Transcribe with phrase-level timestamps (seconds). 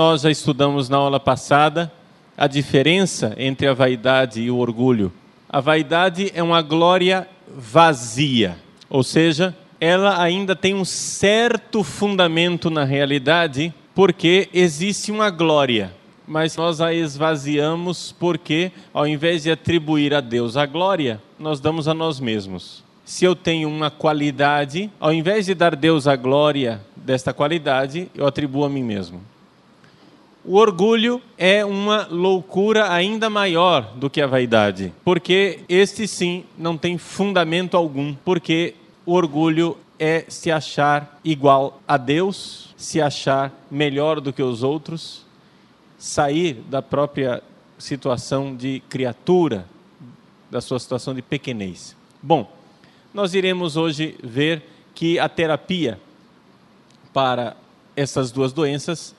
[0.00, 1.92] nós já estudamos na aula passada
[2.34, 5.12] a diferença entre a vaidade e o orgulho.
[5.46, 8.56] A vaidade é uma glória vazia,
[8.88, 15.92] ou seja, ela ainda tem um certo fundamento na realidade, porque existe uma glória,
[16.26, 21.86] mas nós a esvaziamos porque, ao invés de atribuir a Deus a glória, nós damos
[21.86, 22.82] a nós mesmos.
[23.04, 28.26] Se eu tenho uma qualidade, ao invés de dar Deus a glória desta qualidade, eu
[28.26, 29.28] atribuo a mim mesmo.
[30.42, 36.78] O orgulho é uma loucura ainda maior do que a vaidade, porque este sim não
[36.78, 44.18] tem fundamento algum, porque o orgulho é se achar igual a Deus, se achar melhor
[44.18, 45.26] do que os outros,
[45.98, 47.42] sair da própria
[47.78, 49.66] situação de criatura,
[50.50, 51.94] da sua situação de pequenez.
[52.22, 52.50] Bom,
[53.12, 54.62] nós iremos hoje ver
[54.94, 56.00] que a terapia
[57.12, 57.54] para
[57.94, 59.14] essas duas doenças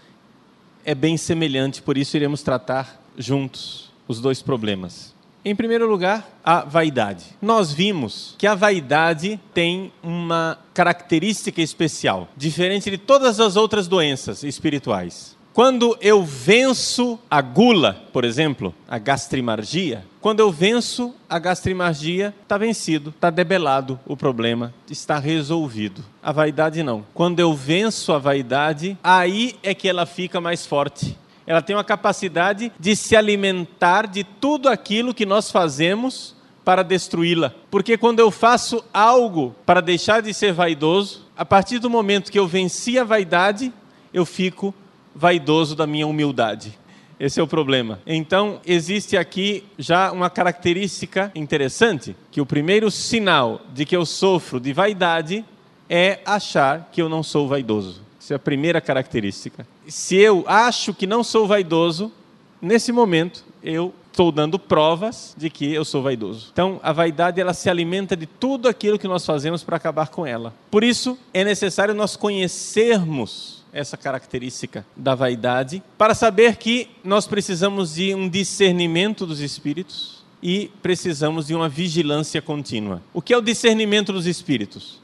[0.86, 5.14] é bem semelhante, por isso iremos tratar juntos os dois problemas.
[5.44, 7.26] Em primeiro lugar, a vaidade.
[7.42, 14.44] Nós vimos que a vaidade tem uma característica especial, diferente de todas as outras doenças
[14.44, 15.36] espirituais.
[15.54, 22.58] Quando eu venço a gula, por exemplo, a gastrimargia, quando eu venço a gastrimargia, está
[22.58, 26.06] vencido, está debelado o problema, está resolvido.
[26.24, 27.04] A vaidade não.
[27.14, 31.18] Quando eu venço a vaidade, aí é que ela fica mais forte.
[31.46, 37.54] Ela tem uma capacidade de se alimentar de tudo aquilo que nós fazemos para destruí-la.
[37.70, 42.40] Porque quando eu faço algo para deixar de ser vaidoso, a partir do momento que
[42.40, 43.74] eu venci a vaidade,
[44.14, 44.74] eu fico
[45.16, 46.78] vaidoso da minha humildade.
[47.20, 48.00] Esse é o problema.
[48.06, 54.60] Então, existe aqui já uma característica interessante, que o primeiro sinal de que eu sofro
[54.60, 55.46] de vaidade
[55.88, 58.02] é achar que eu não sou vaidoso.
[58.20, 59.68] Essa é a primeira característica.
[59.88, 62.12] Se eu acho que não sou vaidoso,
[62.60, 66.50] nesse momento eu estou dando provas de que eu sou vaidoso.
[66.52, 70.26] Então, a vaidade ela se alimenta de tudo aquilo que nós fazemos para acabar com
[70.26, 70.54] ela.
[70.70, 77.96] Por isso, é necessário nós conhecermos essa característica da vaidade, para saber que nós precisamos
[77.96, 83.02] de um discernimento dos espíritos e precisamos de uma vigilância contínua.
[83.14, 85.00] O que é o discernimento dos espíritos?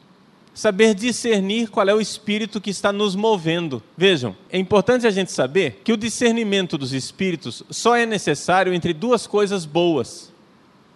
[0.54, 3.82] Saber discernir qual é o espírito que está nos movendo.
[3.96, 8.92] Vejam, é importante a gente saber que o discernimento dos espíritos só é necessário entre
[8.92, 10.34] duas coisas boas.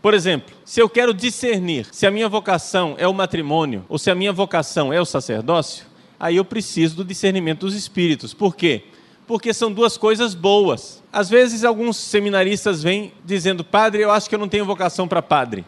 [0.01, 4.09] Por exemplo, se eu quero discernir se a minha vocação é o matrimônio ou se
[4.09, 5.85] a minha vocação é o sacerdócio,
[6.21, 8.31] aí eu preciso do discernimento dos espíritos.
[8.31, 8.83] Por quê?
[9.25, 11.01] Porque são duas coisas boas.
[11.11, 15.21] Às vezes, alguns seminaristas vêm dizendo: Padre, eu acho que eu não tenho vocação para
[15.21, 15.65] padre.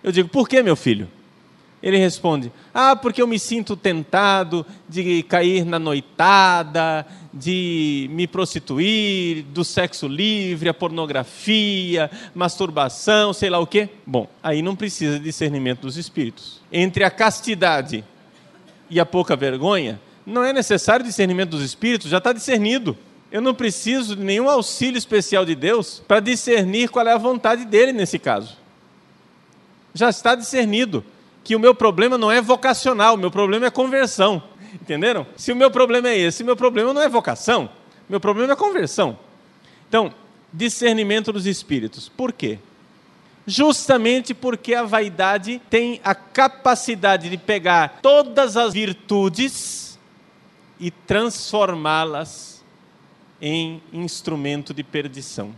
[0.00, 1.08] Eu digo: Por que, meu filho?
[1.82, 9.42] Ele responde: Ah, porque eu me sinto tentado de cair na noitada, de me prostituir,
[9.46, 13.88] do sexo livre, a pornografia, masturbação, sei lá o quê.
[14.06, 16.60] Bom, aí não precisa de discernimento dos espíritos.
[16.70, 18.04] Entre a castidade
[18.88, 22.96] e a pouca vergonha, não é necessário discernimento dos espíritos, já está discernido.
[23.30, 27.64] Eu não preciso de nenhum auxílio especial de Deus para discernir qual é a vontade
[27.64, 28.56] dele nesse caso.
[29.92, 31.04] Já está discernido
[31.42, 34.42] que o meu problema não é vocacional, o meu problema é conversão.
[34.74, 35.26] Entenderam?
[35.36, 37.68] Se o meu problema é esse, meu problema não é vocação,
[38.08, 39.18] meu problema é conversão.
[39.88, 40.12] Então,
[40.52, 42.08] discernimento dos espíritos.
[42.08, 42.58] Por quê?
[43.46, 49.98] Justamente porque a vaidade tem a capacidade de pegar todas as virtudes
[50.80, 52.64] e transformá-las
[53.40, 55.54] em instrumento de perdição.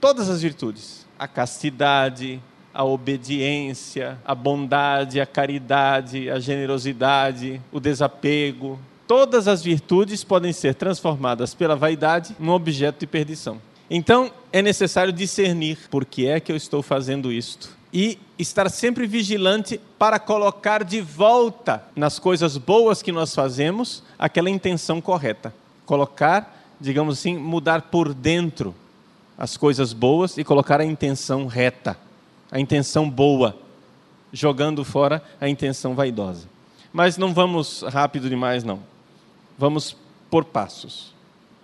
[0.00, 2.40] Todas as virtudes, a castidade,
[2.72, 10.74] a obediência, a bondade, a caridade, a generosidade, o desapego, todas as virtudes podem ser
[10.74, 13.60] transformadas pela vaidade num objeto de perdição.
[13.90, 19.06] Então, é necessário discernir por que é que eu estou fazendo isto e estar sempre
[19.06, 25.54] vigilante para colocar de volta nas coisas boas que nós fazemos aquela intenção correta.
[25.86, 28.74] Colocar, digamos assim, mudar por dentro
[29.38, 31.96] as coisas boas e colocar a intenção reta,
[32.50, 33.56] a intenção boa,
[34.32, 36.46] jogando fora a intenção vaidosa.
[36.92, 38.80] Mas não vamos rápido demais, não.
[39.56, 39.96] Vamos
[40.30, 41.14] por passos.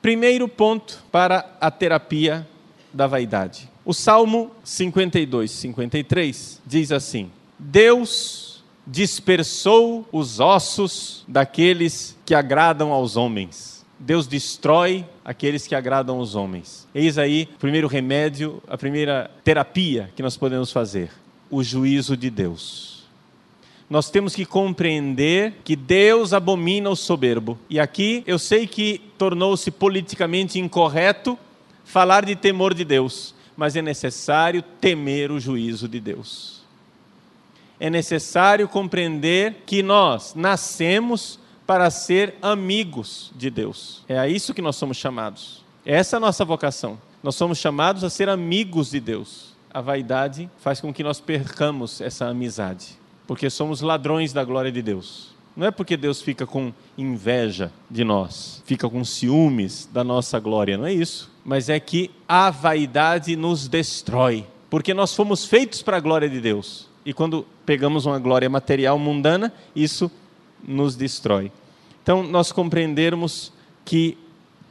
[0.05, 2.47] Primeiro ponto para a terapia
[2.93, 3.71] da vaidade.
[3.87, 13.83] O Salmo 52, 53 diz assim: Deus dispersou os ossos daqueles que agradam aos homens.
[13.99, 16.87] Deus destrói aqueles que agradam aos homens.
[16.95, 21.11] Eis aí o primeiro remédio, a primeira terapia que nós podemos fazer:
[21.51, 22.94] o juízo de Deus
[23.89, 27.59] nós temos que compreender que Deus abomina o soberbo.
[27.69, 31.39] E aqui eu sei que tornou-se politicamente incorreto
[31.85, 36.63] falar de temor de Deus, mas é necessário temer o juízo de Deus.
[37.79, 44.05] É necessário compreender que nós nascemos para ser amigos de Deus.
[44.09, 45.65] É a isso que nós somos chamados.
[45.85, 46.99] Essa é a nossa vocação.
[47.23, 49.55] Nós somos chamados a ser amigos de Deus.
[49.73, 54.83] A vaidade faz com que nós percamos essa amizade, porque somos ladrões da glória de
[54.83, 55.35] Deus.
[55.57, 60.77] Não é porque Deus fica com inveja de nós, fica com ciúmes da nossa glória,
[60.77, 61.31] não é isso.
[61.45, 66.41] Mas é que a vaidade nos destrói, porque nós fomos feitos para a glória de
[66.41, 66.89] Deus.
[67.07, 70.11] E quando pegamos uma glória material mundana, isso
[70.67, 71.53] nos destrói.
[72.03, 73.53] Então, nós compreendermos
[73.85, 74.19] que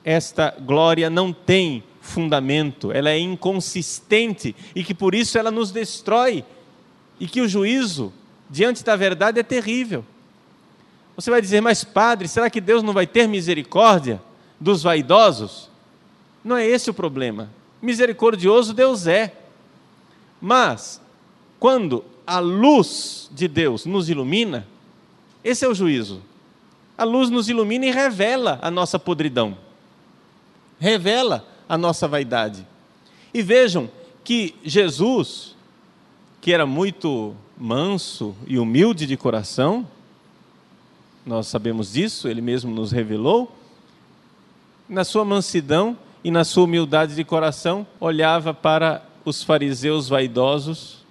[0.03, 6.43] esta glória não tem fundamento, ela é inconsistente e que por isso ela nos destrói
[7.19, 8.11] e que o juízo
[8.53, 10.05] diante da verdade é terrível.
[11.15, 14.21] Você vai dizer, mas padre, será que Deus não vai ter misericórdia
[14.59, 15.71] dos vaidosos?
[16.45, 17.49] Não é esse o problema.
[17.81, 19.33] Misericordioso Deus é.
[20.39, 21.01] Mas,
[21.59, 24.67] quando a luz de Deus nos ilumina,
[25.43, 26.21] esse é o juízo.
[26.95, 29.57] A luz nos ilumina e revela a nossa podridão,
[30.79, 32.67] revela a nossa vaidade.
[33.33, 33.89] E vejam
[34.23, 35.55] que Jesus,
[36.39, 39.87] que era muito manso e humilde de coração,
[41.25, 43.55] nós sabemos disso, ele mesmo nos revelou,
[44.89, 51.05] na sua mansidão e na sua humildade de coração, olhava para os fariseus vaidosos,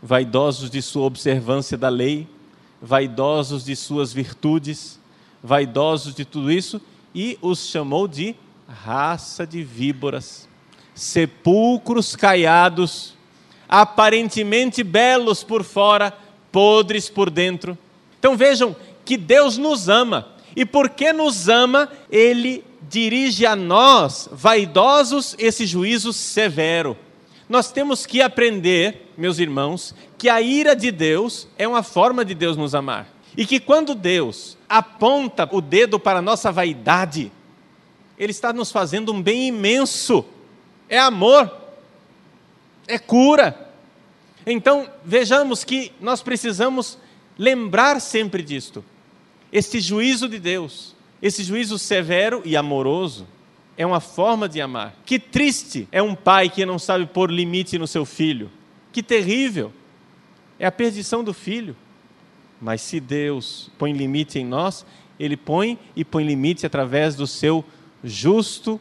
[0.00, 2.28] vaidosos de sua observância da lei,
[2.80, 5.00] vaidosos de suas virtudes,
[5.42, 6.80] vaidosos de tudo isso,
[7.12, 8.36] e os chamou de
[8.68, 10.48] raça de víboras,
[10.94, 13.16] sepulcros caiados,
[13.72, 16.12] aparentemente belos por fora,
[16.52, 17.78] podres por dentro.
[18.18, 25.34] Então vejam que Deus nos ama, e porque nos ama, Ele dirige a nós, vaidosos,
[25.38, 26.98] esse juízo severo.
[27.48, 32.34] Nós temos que aprender, meus irmãos, que a ira de Deus é uma forma de
[32.34, 33.08] Deus nos amar.
[33.34, 37.32] E que quando Deus aponta o dedo para a nossa vaidade,
[38.18, 40.26] Ele está nos fazendo um bem imenso.
[40.90, 41.61] É amor,
[42.86, 43.70] é cura.
[44.46, 46.98] Então, vejamos que nós precisamos
[47.38, 48.84] lembrar sempre disto.
[49.52, 53.26] Este juízo de Deus, esse juízo severo e amoroso,
[53.76, 54.94] é uma forma de amar.
[55.04, 58.50] Que triste é um pai que não sabe pôr limite no seu filho.
[58.92, 59.72] Que terrível
[60.58, 61.76] é a perdição do filho.
[62.60, 64.86] Mas se Deus põe limite em nós,
[65.18, 67.64] Ele põe e põe limite através do seu
[68.04, 68.80] justo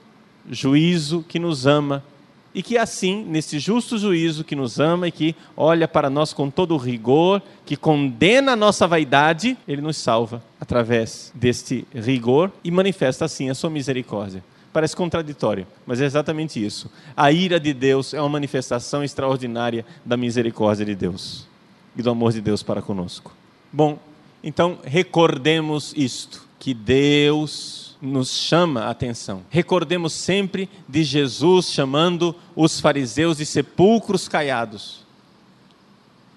[0.50, 2.04] juízo que nos ama.
[2.54, 6.50] E que assim, nesse justo juízo que nos ama e que olha para nós com
[6.50, 12.70] todo o rigor, que condena a nossa vaidade, Ele nos salva através deste rigor e
[12.70, 14.44] manifesta assim a sua misericórdia.
[14.74, 16.90] Parece contraditório, mas é exatamente isso.
[17.16, 21.48] A ira de Deus é uma manifestação extraordinária da misericórdia de Deus
[21.96, 23.34] e do amor de Deus para conosco.
[23.72, 24.00] Bom,
[24.44, 29.44] então recordemos isto, que Deus nos chama a atenção.
[29.50, 35.06] Recordemos sempre de Jesus chamando os fariseus de sepulcros caiados.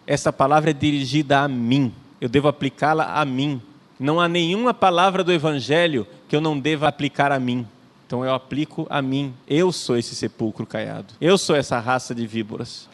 [0.07, 1.93] Essa palavra é dirigida a mim.
[2.21, 3.63] Eu devo aplicá-la a mim.
[3.99, 7.67] Não há nenhuma palavra do evangelho que eu não deva aplicar a mim.
[8.07, 9.33] Então eu aplico a mim.
[9.49, 11.15] Eu sou esse sepulcro caiado.
[11.21, 12.89] Eu sou essa raça de víboras.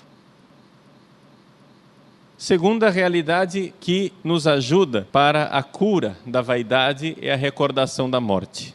[2.40, 8.74] Segunda realidade que nos ajuda para a cura da vaidade é a recordação da morte.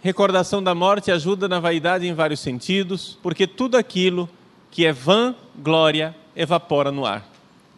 [0.00, 4.30] Recordação da morte ajuda na vaidade em vários sentidos, porque tudo aquilo
[4.70, 7.28] que é vã glória evapora no ar.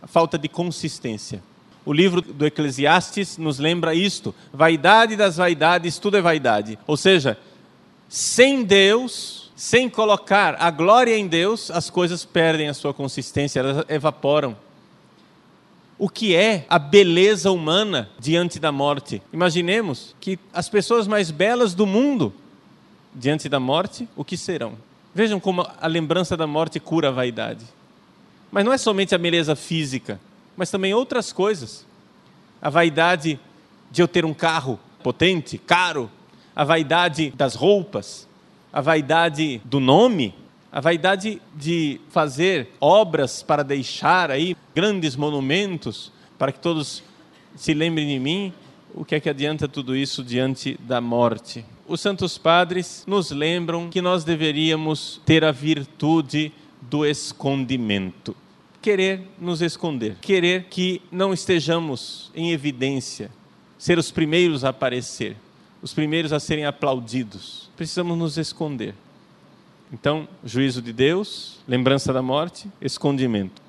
[0.02, 1.42] A falta de consistência.
[1.86, 6.78] O livro do Eclesiastes nos lembra isto: vaidade das vaidades, tudo é vaidade.
[6.86, 7.38] Ou seja,
[8.10, 13.86] sem Deus, sem colocar a glória em Deus, as coisas perdem a sua consistência, elas
[13.88, 14.54] evaporam.
[15.96, 19.22] O que é a beleza humana diante da morte?
[19.32, 22.32] Imaginemos que as pessoas mais belas do mundo,
[23.14, 24.74] diante da morte, o que serão?
[25.14, 27.64] Vejam como a lembrança da morte cura a vaidade.
[28.50, 30.20] Mas não é somente a beleza física,
[30.56, 31.86] mas também outras coisas.
[32.60, 33.38] A vaidade
[33.90, 36.10] de eu ter um carro potente, caro,
[36.56, 38.26] a vaidade das roupas,
[38.72, 40.34] a vaidade do nome,
[40.74, 47.00] a vaidade de fazer obras para deixar aí grandes monumentos para que todos
[47.54, 48.52] se lembrem de mim.
[48.92, 51.64] O que é que adianta tudo isso diante da morte?
[51.86, 58.34] Os santos padres nos lembram que nós deveríamos ter a virtude do escondimento.
[58.82, 63.30] Querer nos esconder, querer que não estejamos em evidência,
[63.78, 65.36] ser os primeiros a aparecer
[65.84, 67.70] os primeiros a serem aplaudidos.
[67.76, 68.94] Precisamos nos esconder.
[69.92, 73.62] Então, juízo de Deus, lembrança da morte, escondimento.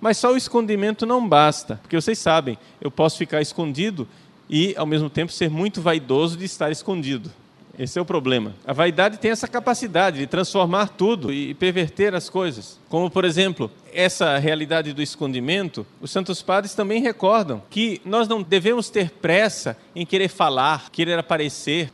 [0.00, 4.08] Mas só o escondimento não basta, porque vocês sabem, eu posso ficar escondido
[4.48, 7.30] e, ao mesmo tempo, ser muito vaidoso de estar escondido.
[7.78, 8.54] Esse é o problema.
[8.66, 12.78] A vaidade tem essa capacidade de transformar tudo e perverter as coisas.
[12.88, 18.42] Como, por exemplo, essa realidade do escondimento, os santos padres também recordam que nós não
[18.42, 21.90] devemos ter pressa em querer falar, querer aparecer.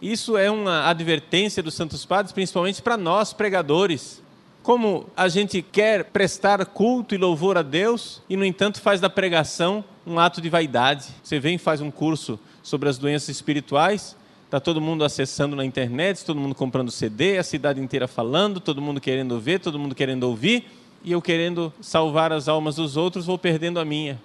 [0.00, 4.22] Isso é uma advertência dos santos padres, principalmente para nós, pregadores.
[4.62, 9.10] Como a gente quer prestar culto e louvor a Deus e, no entanto, faz da
[9.10, 11.08] pregação um ato de vaidade.
[11.22, 14.16] Você vem e faz um curso sobre as doenças espirituais,
[14.50, 18.82] Está todo mundo acessando na internet, todo mundo comprando CD, a cidade inteira falando, todo
[18.82, 20.68] mundo querendo ver, todo mundo querendo ouvir,
[21.04, 24.20] e eu querendo salvar as almas dos outros, vou perdendo a minha.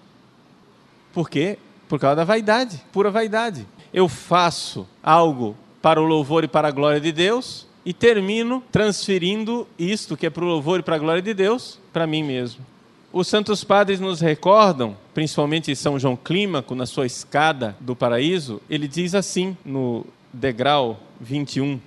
[1.14, 1.60] Por quê?
[1.88, 3.68] Por causa da vaidade, pura vaidade.
[3.94, 5.56] Eu faço algo
[5.86, 10.32] para o louvor e para a glória de Deus e termino transferindo isto que é
[10.32, 12.66] para o louvor e para a glória de Deus para mim mesmo.
[13.14, 18.88] Os santos padres nos recordam, principalmente São João Clímaco, na sua escada do paraíso, ele
[18.88, 21.80] diz assim no degrau 21,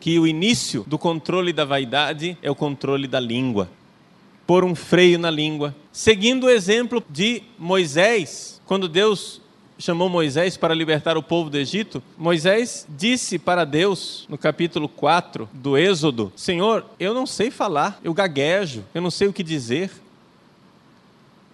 [0.00, 3.70] que o início do controle da vaidade é o controle da língua.
[4.48, 5.76] Pôr um freio na língua.
[5.92, 9.40] Seguindo o exemplo de Moisés, quando Deus
[9.80, 15.48] chamou Moisés para libertar o povo do Egito, Moisés disse para Deus, no capítulo 4
[15.52, 19.90] do Êxodo: Senhor, eu não sei falar, eu gaguejo, eu não sei o que dizer.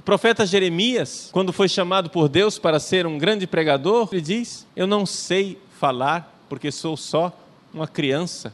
[0.01, 4.67] O profeta Jeremias, quando foi chamado por Deus para ser um grande pregador, ele diz:
[4.75, 7.33] Eu não sei falar porque sou só
[7.73, 8.53] uma criança.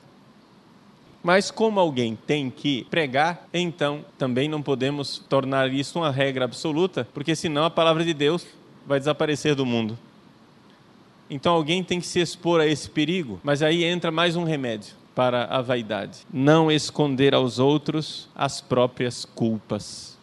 [1.22, 7.06] Mas como alguém tem que pregar, então também não podemos tornar isso uma regra absoluta,
[7.14, 8.44] porque senão a palavra de Deus
[8.86, 9.98] vai desaparecer do mundo.
[11.28, 14.94] Então alguém tem que se expor a esse perigo, mas aí entra mais um remédio
[15.14, 20.18] para a vaidade: não esconder aos outros as próprias culpas.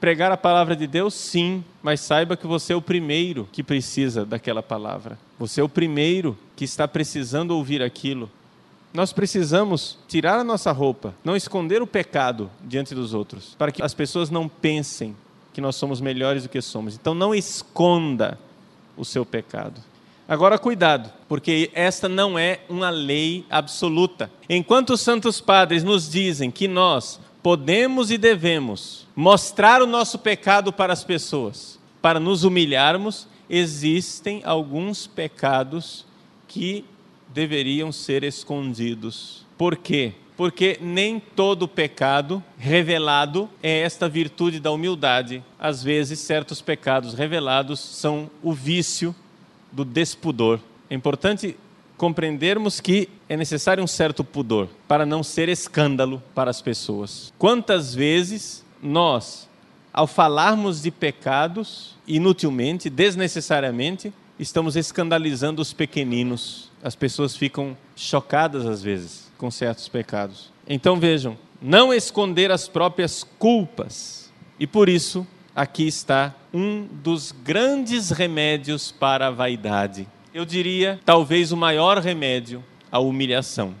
[0.00, 4.26] Pregar a palavra de Deus, sim, mas saiba que você é o primeiro que precisa
[4.26, 5.18] daquela palavra.
[5.38, 8.30] Você é o primeiro que está precisando ouvir aquilo.
[8.92, 13.82] Nós precisamos tirar a nossa roupa, não esconder o pecado diante dos outros, para que
[13.82, 15.16] as pessoas não pensem
[15.54, 16.96] que nós somos melhores do que somos.
[16.96, 18.36] Então não esconda
[18.96, 19.80] o seu pecado.
[20.28, 24.30] Agora, cuidado, porque esta não é uma lei absoluta.
[24.50, 30.72] Enquanto os santos padres nos dizem que nós podemos e devemos mostrar o nosso pecado
[30.72, 36.04] para as pessoas, para nos humilharmos, existem alguns pecados
[36.48, 36.84] que
[37.32, 39.46] deveriam ser escondidos.
[39.56, 40.14] Por quê?
[40.36, 45.44] Porque nem todo pecado revelado é esta virtude da humildade.
[45.58, 49.14] Às vezes, certos pecados revelados são o vício
[49.70, 50.58] do despudor.
[50.90, 51.56] É importante
[51.96, 57.32] compreendermos que é necessário um certo pudor para não ser escândalo para as pessoas.
[57.38, 59.48] Quantas vezes nós,
[59.92, 66.72] ao falarmos de pecados, inutilmente, desnecessariamente, estamos escandalizando os pequeninos.
[66.82, 70.50] As pessoas ficam chocadas às vezes com certos pecados.
[70.66, 74.32] Então vejam, não esconder as próprias culpas.
[74.58, 81.52] E por isso, aqui está um dos grandes remédios para a vaidade eu diria, talvez
[81.52, 83.72] o maior remédio à humilhação.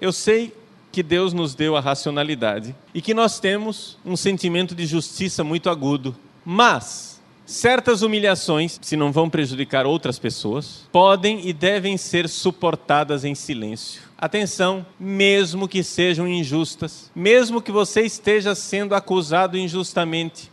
[0.00, 0.54] Eu sei
[0.92, 5.68] que Deus nos deu a racionalidade e que nós temos um sentimento de justiça muito
[5.68, 7.19] agudo, mas
[7.50, 14.02] certas humilhações, se não vão prejudicar outras pessoas, podem e devem ser suportadas em silêncio.
[14.16, 20.50] Atenção, mesmo que sejam injustas, mesmo que você esteja sendo acusado injustamente.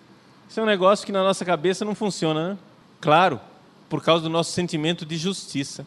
[0.50, 2.58] Isso é um negócio que na nossa cabeça não funciona, né?
[3.00, 3.40] Claro,
[3.88, 5.86] por causa do nosso sentimento de justiça.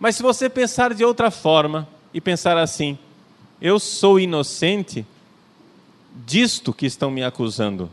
[0.00, 2.98] Mas se você pensar de outra forma e pensar assim,
[3.60, 5.04] eu sou inocente
[6.24, 7.90] disto que estão me acusando,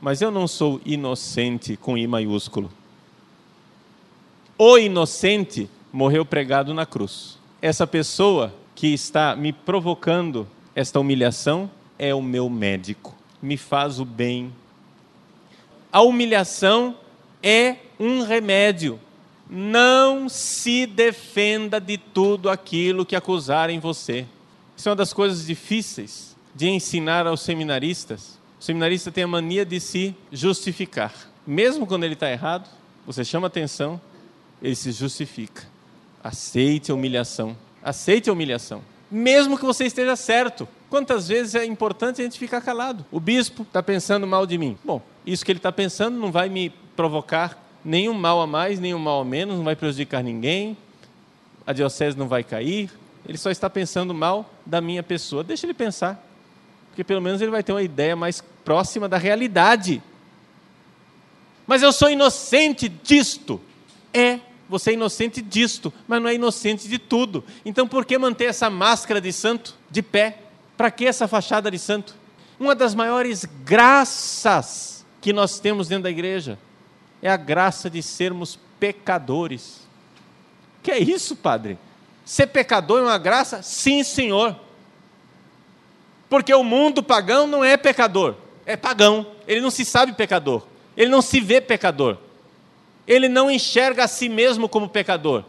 [0.00, 2.70] mas eu não sou inocente com I maiúsculo.
[4.56, 7.38] O inocente morreu pregado na cruz.
[7.60, 14.04] Essa pessoa que está me provocando esta humilhação é o meu médico, me faz o
[14.04, 14.52] bem.
[15.92, 16.96] A humilhação
[17.42, 19.00] é um remédio.
[19.50, 24.26] Não se defenda de tudo aquilo que acusarem você.
[24.76, 28.37] Isso é uma das coisas difíceis de ensinar aos seminaristas.
[28.58, 31.12] O seminarista tem a mania de se justificar.
[31.46, 32.68] Mesmo quando ele está errado,
[33.06, 34.00] você chama atenção,
[34.60, 35.62] ele se justifica.
[36.22, 37.56] Aceite a humilhação.
[37.82, 38.82] Aceite a humilhação.
[39.10, 40.68] Mesmo que você esteja certo.
[40.90, 43.06] Quantas vezes é importante a gente ficar calado?
[43.10, 44.76] O bispo está pensando mal de mim.
[44.84, 48.98] Bom, isso que ele está pensando não vai me provocar nenhum mal a mais, nenhum
[48.98, 50.76] mal a menos, não vai prejudicar ninguém,
[51.66, 52.90] a diocese não vai cair,
[53.26, 55.44] ele só está pensando mal da minha pessoa.
[55.44, 56.26] Deixa ele pensar,
[56.98, 60.02] porque pelo menos ele vai ter uma ideia mais próxima da realidade.
[61.64, 63.60] Mas eu sou inocente disto.
[64.12, 67.44] É, você é inocente disto, mas não é inocente de tudo.
[67.64, 70.38] Então por que manter essa máscara de santo de pé?
[70.76, 72.16] Para que essa fachada de santo?
[72.58, 76.58] Uma das maiores graças que nós temos dentro da igreja
[77.22, 79.86] é a graça de sermos pecadores.
[80.82, 81.78] Que é isso, padre?
[82.24, 83.62] Ser pecador é uma graça?
[83.62, 84.66] Sim, senhor.
[86.28, 88.34] Porque o mundo pagão não é pecador,
[88.66, 89.26] é pagão.
[89.46, 90.62] Ele não se sabe pecador,
[90.96, 92.18] ele não se vê pecador,
[93.06, 95.44] ele não enxerga a si mesmo como pecador.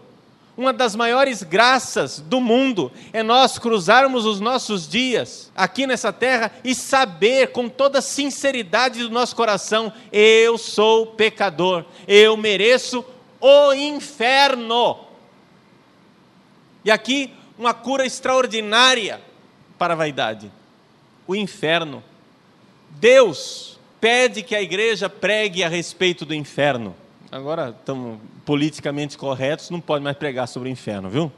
[0.60, 6.52] Uma das maiores graças do mundo é nós cruzarmos os nossos dias aqui nessa terra
[6.66, 13.06] e saber com toda sinceridade do nosso coração: eu sou pecador, eu mereço
[13.40, 15.00] o inferno.
[16.84, 19.22] E aqui uma cura extraordinária
[19.78, 20.52] para a vaidade:
[21.30, 22.04] o inferno.
[22.90, 26.96] Deus pede que a igreja pregue a respeito do inferno.
[27.32, 31.32] Agora estamos politicamente corretos, não pode mais pregar sobre o inferno, viu?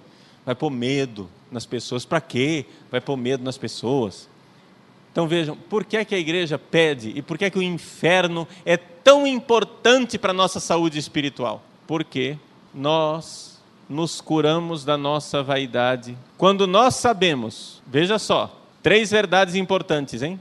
[0.45, 2.05] Vai pôr medo nas pessoas.
[2.05, 2.65] Para quê?
[2.89, 4.29] Vai pôr medo nas pessoas.
[5.11, 7.61] Então vejam, por que, é que a igreja pede e por que, é que o
[7.61, 11.61] inferno é tão importante para a nossa saúde espiritual?
[11.85, 12.37] Porque
[12.73, 16.17] nós nos curamos da nossa vaidade.
[16.37, 20.39] Quando nós sabemos, veja só, três verdades importantes, hein?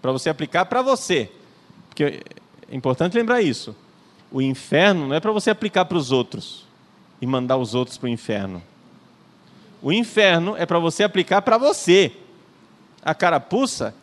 [0.00, 1.30] Para você aplicar para você.
[1.88, 2.22] Porque
[2.70, 3.74] é importante lembrar isso
[4.30, 6.64] o inferno não é para você aplicar para os outros
[7.20, 8.62] e mandar os outros para o inferno.
[9.80, 12.12] O inferno é para você aplicar para você.
[13.02, 13.94] A carapuça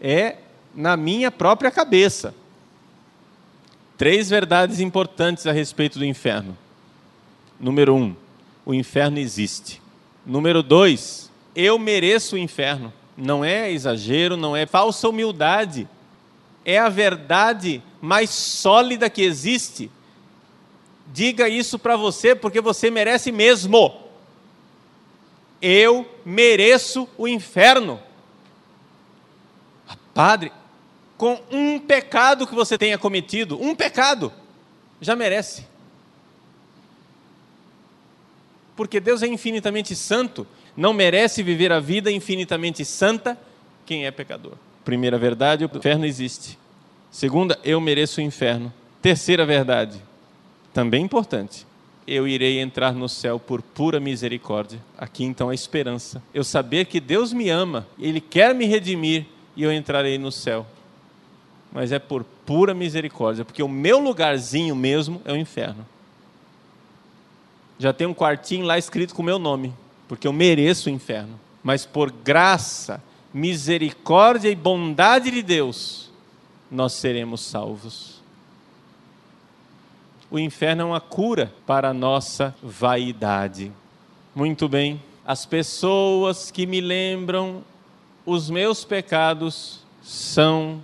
[0.00, 0.36] é
[0.74, 2.34] na minha própria cabeça.
[3.96, 6.56] Três verdades importantes a respeito do inferno.
[7.58, 8.14] Número um,
[8.66, 9.80] o inferno existe.
[10.26, 12.92] Número dois, eu mereço o inferno.
[13.16, 15.88] Não é exagero, não é falsa humildade
[16.64, 19.90] é a verdade mais sólida que existe.
[21.12, 24.00] Diga isso para você, porque você merece mesmo.
[25.60, 28.00] Eu mereço o inferno.
[30.14, 30.52] Padre,
[31.18, 34.32] com um pecado que você tenha cometido, um pecado,
[35.00, 35.66] já merece.
[38.74, 43.38] Porque Deus é infinitamente santo, não merece viver a vida infinitamente santa
[43.86, 44.54] quem é pecador.
[44.84, 46.58] Primeira verdade, o inferno existe.
[47.10, 48.72] Segunda, eu mereço o inferno.
[49.00, 50.00] Terceira verdade,
[50.72, 51.66] também importante.
[52.06, 54.78] Eu irei entrar no céu por pura misericórdia.
[54.98, 56.22] Aqui então a esperança.
[56.34, 60.66] Eu saber que Deus me ama, Ele quer me redimir e eu entrarei no céu.
[61.72, 65.86] Mas é por pura misericórdia, porque o meu lugarzinho mesmo é o inferno.
[67.78, 69.72] Já tem um quartinho lá escrito com o meu nome,
[70.14, 71.40] porque eu mereço o inferno.
[71.60, 76.08] Mas por graça, misericórdia e bondade de Deus,
[76.70, 78.22] nós seremos salvos.
[80.30, 83.72] O inferno é uma cura para a nossa vaidade.
[84.32, 87.64] Muito bem, as pessoas que me lembram
[88.24, 90.80] os meus pecados são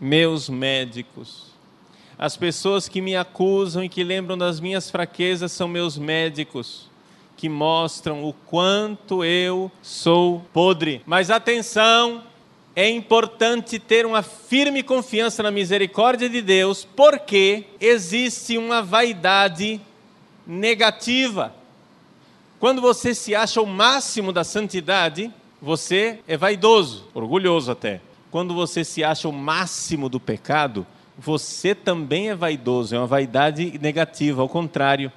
[0.00, 1.50] meus médicos.
[2.18, 6.89] As pessoas que me acusam e que lembram das minhas fraquezas são meus médicos
[7.40, 11.00] que mostram o quanto eu sou podre.
[11.06, 12.22] Mas atenção,
[12.76, 19.80] é importante ter uma firme confiança na misericórdia de Deus, porque existe uma vaidade
[20.46, 21.54] negativa.
[22.58, 28.02] Quando você se acha o máximo da santidade, você é vaidoso, orgulhoso até.
[28.30, 33.78] Quando você se acha o máximo do pecado, você também é vaidoso, é uma vaidade
[33.80, 35.10] negativa, ao contrário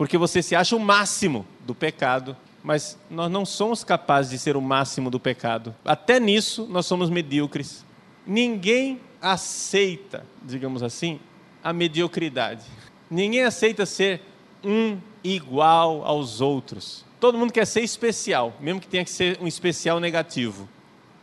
[0.00, 2.34] porque você se acha o máximo do pecado,
[2.64, 5.74] mas nós não somos capazes de ser o máximo do pecado.
[5.84, 7.84] Até nisso nós somos medíocres.
[8.26, 11.20] Ninguém aceita, digamos assim,
[11.62, 12.64] a mediocridade.
[13.10, 14.22] Ninguém aceita ser
[14.64, 17.04] um igual aos outros.
[17.20, 20.66] Todo mundo quer ser especial, mesmo que tenha que ser um especial negativo.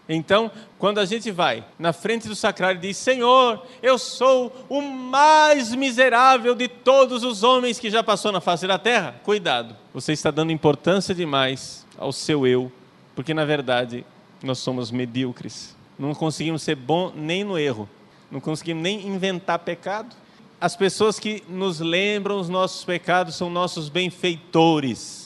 [0.10, 4.82] Então, quando a gente vai na frente do sacrário e diz: Senhor, eu sou o
[4.82, 10.14] mais miserável de todos os homens que já passou na face da terra, cuidado, você
[10.14, 12.72] está dando importância demais ao seu eu,
[13.16, 14.06] porque na verdade
[14.42, 15.76] nós somos medíocres.
[16.00, 17.90] Não conseguimos ser bom nem no erro,
[18.32, 20.16] não conseguimos nem inventar pecado.
[20.60, 25.17] As pessoas que nos lembram os nossos pecados são nossos benfeitores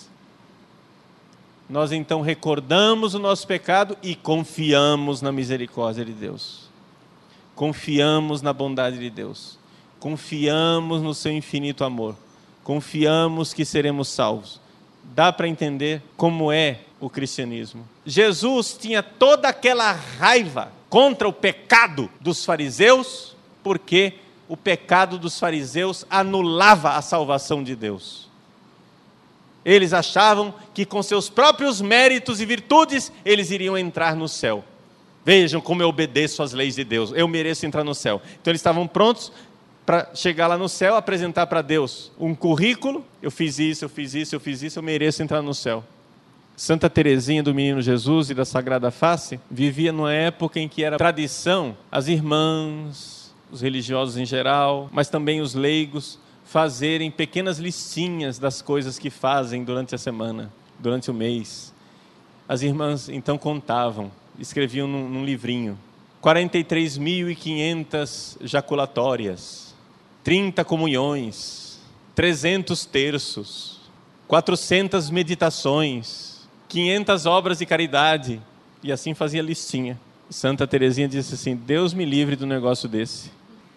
[1.71, 6.69] nós então recordamos o nosso pecado e confiamos na misericórdia de Deus.
[7.55, 9.57] Confiamos na bondade de Deus.
[9.97, 12.15] confiamos no seu infinito amor,
[12.63, 14.60] confiamos que seremos salvos.
[15.03, 17.88] Dá para entender como é o cristianismo.
[18.05, 24.15] Jesus tinha toda aquela raiva contra o pecado dos fariseus, porque
[24.49, 28.30] o pecado dos fariseus anulava a salvação de Deus.
[29.63, 34.63] Eles achavam que com seus próprios méritos e virtudes eles iriam entrar no céu.
[35.24, 38.21] Vejam como eu obedeço às leis de Deus, eu mereço entrar no céu.
[38.41, 39.32] Então eles estavam prontos
[39.86, 43.06] para chegar lá no céu, apresentar para Deus um currículo.
[43.21, 45.84] Eu fiz isso, eu fiz isso, eu fiz isso, eu mereço entrar no céu.
[46.56, 50.97] Santa Teresinha do Menino Jesus e da Sagrada Face vivia numa época em que era
[50.97, 56.19] tradição as irmãs, os religiosos em geral, mas também os leigos
[56.51, 61.73] fazerem pequenas listinhas das coisas que fazem durante a semana, durante o mês.
[62.45, 65.79] As irmãs então contavam, escreviam num, num livrinho:
[66.21, 69.73] 43.500 jaculatórias,
[70.25, 71.79] 30 comunhões,
[72.13, 73.79] 300 terços,
[74.27, 78.41] 400 meditações, 500 obras de caridade,
[78.83, 79.97] e assim fazia listinha.
[80.29, 83.31] Santa Teresinha disse assim: Deus me livre do negócio desse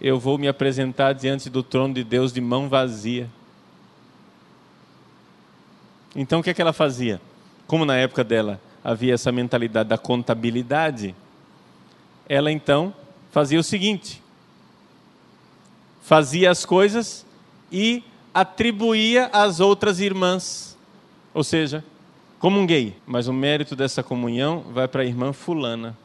[0.06, 3.26] eu vou me apresentar diante do trono de Deus de mão vazia.
[6.14, 7.18] Então o que é que ela fazia?
[7.66, 11.14] Como na época dela havia essa mentalidade da contabilidade,
[12.28, 12.92] ela então
[13.30, 14.22] fazia o seguinte:
[16.02, 17.24] fazia as coisas
[17.72, 20.76] e atribuía às outras irmãs.
[21.32, 21.82] Ou seja,
[22.38, 25.96] comunguei, mas o mérito dessa comunhão vai para a irmã Fulana.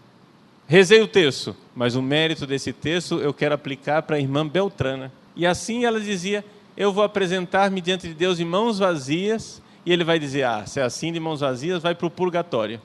[0.69, 5.12] Rezei o terço, mas o mérito desse terço eu quero aplicar para a irmã Beltrana.
[5.36, 6.45] E assim ela dizia:
[6.77, 10.79] Eu vou apresentar-me diante de Deus de mãos vazias, e ele vai dizer: Ah, se
[10.79, 12.79] é assim de mãos vazias, vai para o purgatório.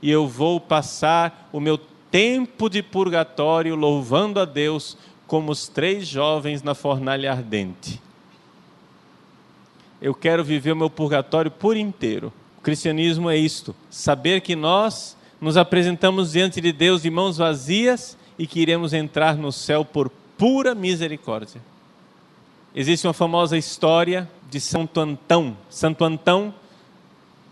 [0.00, 1.76] E eu vou passar o meu
[2.08, 8.00] tempo de purgatório louvando a Deus como os três jovens na fornalha ardente.
[10.00, 12.32] Eu quero viver o meu purgatório por inteiro.
[12.58, 18.16] O cristianismo é isto: saber que nós nos apresentamos diante de Deus de mãos vazias
[18.38, 21.60] e que iremos entrar no céu por pura misericórdia.
[22.72, 25.56] Existe uma famosa história de Santo Antão.
[25.68, 26.54] Santo Antão,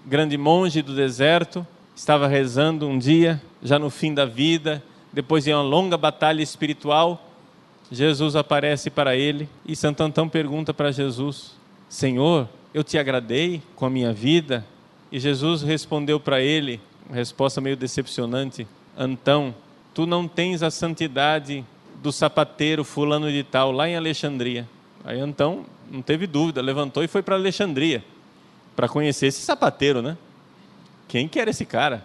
[0.07, 4.81] grande monge do deserto, estava rezando um dia, já no fim da vida,
[5.13, 7.29] depois de uma longa batalha espiritual.
[7.91, 11.57] Jesus aparece para ele e Santo Antão pergunta para Jesus:
[11.89, 14.65] Senhor, eu te agradei com a minha vida?
[15.11, 16.81] E Jesus respondeu para ele:
[17.13, 18.67] resposta meio decepcionante.
[18.97, 19.55] Antão,
[19.95, 21.65] tu não tens a santidade
[22.03, 24.69] do sapateiro fulano de tal, lá em Alexandria.
[25.05, 28.05] Aí Antão não teve dúvida, levantou e foi para Alexandria
[28.77, 30.17] para conhecer esse sapateiro, né?
[31.09, 32.05] Quem que era esse cara?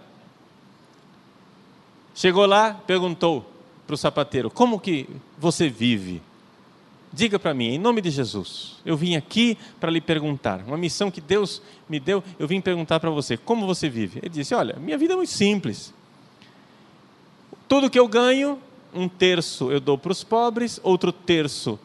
[2.14, 3.50] Chegou lá, perguntou
[3.86, 6.22] para o sapateiro: Como que você vive?
[7.16, 11.10] Diga para mim, em nome de Jesus, eu vim aqui para lhe perguntar, uma missão
[11.10, 14.20] que Deus me deu, eu vim perguntar para você, como você vive?
[14.20, 15.94] Ele disse: Olha, minha vida é muito simples.
[17.70, 18.60] Tudo que eu ganho,
[18.94, 21.80] um terço eu dou para os pobres, outro terço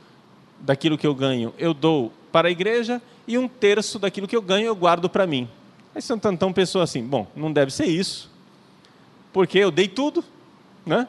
[0.59, 4.43] daquilo que eu ganho eu dou para a igreja e um terço daquilo que eu
[4.43, 5.49] ganho eu guardo para mim.
[5.95, 8.29] Aí Santo Antão pensou assim: bom, não deve ser isso,
[9.33, 10.25] porque eu dei tudo,
[10.85, 11.07] né?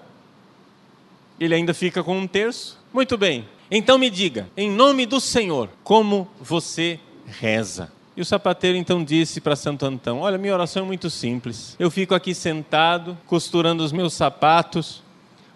[1.39, 2.79] Ele ainda fica com um terço.
[2.93, 7.89] Muito bem, então me diga, em nome do Senhor, como você reza?
[8.17, 11.77] E o sapateiro então disse para Santo Antão: Olha, minha oração é muito simples.
[11.79, 15.01] Eu fico aqui sentado, costurando os meus sapatos,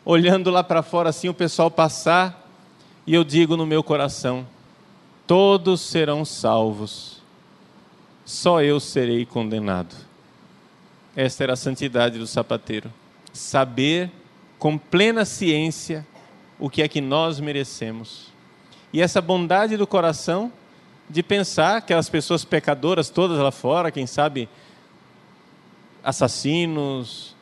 [0.06, 2.50] olhando lá para fora assim o pessoal passar,
[3.06, 4.48] e eu digo no meu coração:
[5.28, 7.22] Todos serão salvos,
[8.24, 9.94] só eu serei condenado.
[11.14, 12.92] Esta era a santidade do sapateiro.
[13.34, 14.10] Saber
[14.58, 16.08] com plena ciência
[16.60, 18.28] o que é que nós merecemos.
[18.94, 20.52] E essa bondade do coração
[21.10, 24.50] de pensar que as pessoas pecadoras todas lá fora, quem sabe
[26.04, 27.36] assassinos,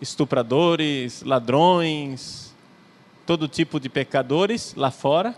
[0.00, 2.54] estupradores, ladrões,
[3.24, 5.36] todo tipo de pecadores lá fora,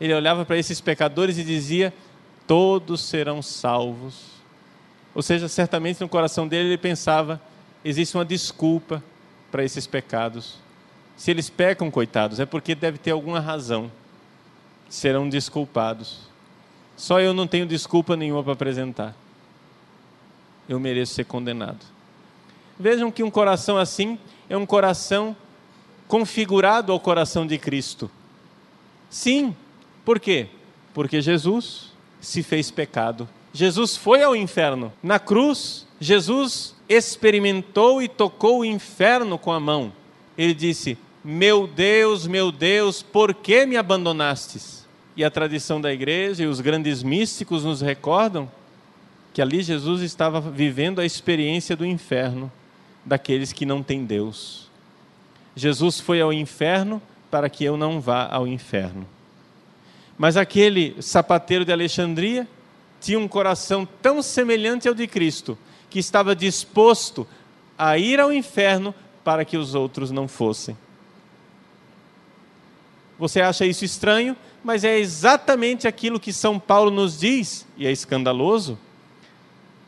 [0.00, 1.92] ele olhava para esses pecadores e dizia:
[2.46, 4.32] todos serão salvos.
[5.14, 7.40] Ou seja, certamente no coração dele ele pensava:
[7.84, 9.02] existe uma desculpa
[9.50, 10.61] para esses pecados.
[11.22, 13.92] Se eles pecam, coitados, é porque deve ter alguma razão.
[14.88, 16.18] Serão desculpados.
[16.96, 19.14] Só eu não tenho desculpa nenhuma para apresentar.
[20.68, 21.78] Eu mereço ser condenado.
[22.76, 24.18] Vejam que um coração assim
[24.50, 25.36] é um coração
[26.08, 28.10] configurado ao coração de Cristo.
[29.08, 29.54] Sim,
[30.04, 30.48] por quê?
[30.92, 33.28] Porque Jesus se fez pecado.
[33.52, 34.92] Jesus foi ao inferno.
[35.00, 39.92] Na cruz, Jesus experimentou e tocou o inferno com a mão
[40.36, 44.84] ele disse: Meu Deus, meu Deus, por que me abandonastes?
[45.16, 48.50] E a tradição da igreja e os grandes místicos nos recordam
[49.32, 52.50] que ali Jesus estava vivendo a experiência do inferno
[53.04, 54.68] daqueles que não têm Deus.
[55.54, 59.06] Jesus foi ao inferno para que eu não vá ao inferno.
[60.18, 62.48] Mas aquele sapateiro de Alexandria
[63.00, 65.56] tinha um coração tão semelhante ao de Cristo,
[65.88, 67.26] que estava disposto
[67.76, 70.76] a ir ao inferno para que os outros não fossem.
[73.22, 77.92] Você acha isso estranho, mas é exatamente aquilo que São Paulo nos diz, e é
[77.92, 78.76] escandaloso,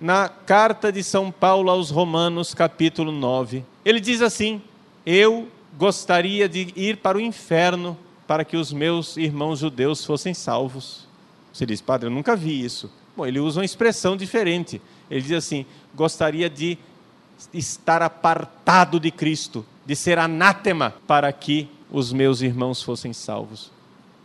[0.00, 3.64] na carta de São Paulo aos Romanos, capítulo 9.
[3.84, 4.62] Ele diz assim:
[5.04, 11.08] Eu gostaria de ir para o inferno para que os meus irmãos judeus fossem salvos.
[11.52, 12.88] Você diz, padre, eu nunca vi isso.
[13.16, 14.80] Bom, ele usa uma expressão diferente.
[15.10, 16.78] Ele diz assim: gostaria de
[17.52, 23.70] estar apartado de Cristo, de ser anátema para que os meus irmãos fossem salvos.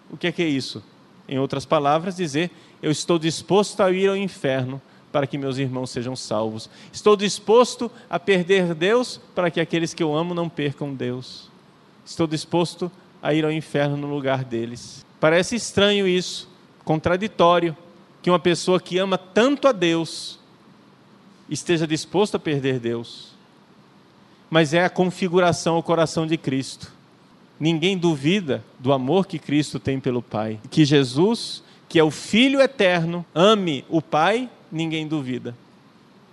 [0.09, 0.83] O que é que é isso?
[1.27, 2.49] Em outras palavras, dizer:
[2.81, 6.67] eu estou disposto a ir ao inferno para que meus irmãos sejam salvos.
[6.91, 11.47] Estou disposto a perder Deus para que aqueles que eu amo não percam Deus.
[12.03, 15.05] Estou disposto a ir ao inferno no lugar deles.
[15.19, 16.49] Parece estranho isso,
[16.83, 17.77] contraditório,
[18.21, 20.39] que uma pessoa que ama tanto a Deus
[21.47, 23.29] esteja disposto a perder Deus.
[24.49, 26.97] Mas é a configuração ao coração de Cristo.
[27.59, 30.59] Ninguém duvida do amor que Cristo tem pelo Pai.
[30.69, 35.55] Que Jesus, que é o Filho eterno, ame o Pai, ninguém duvida.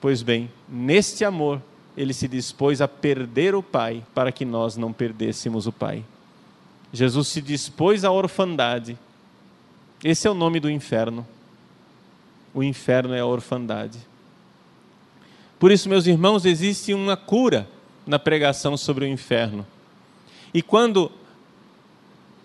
[0.00, 1.60] Pois bem, neste amor,
[1.96, 6.04] ele se dispôs a perder o Pai para que nós não perdêssemos o Pai.
[6.92, 8.96] Jesus se dispôs à orfandade.
[10.04, 11.26] Esse é o nome do inferno.
[12.54, 13.98] O inferno é a orfandade.
[15.58, 17.66] Por isso, meus irmãos, existe uma cura
[18.06, 19.66] na pregação sobre o inferno.
[20.56, 21.12] E quando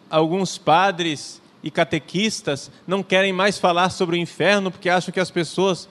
[0.09, 5.31] alguns padres e catequistas não querem mais falar sobre o inferno porque acham que as
[5.31, 5.87] pessoas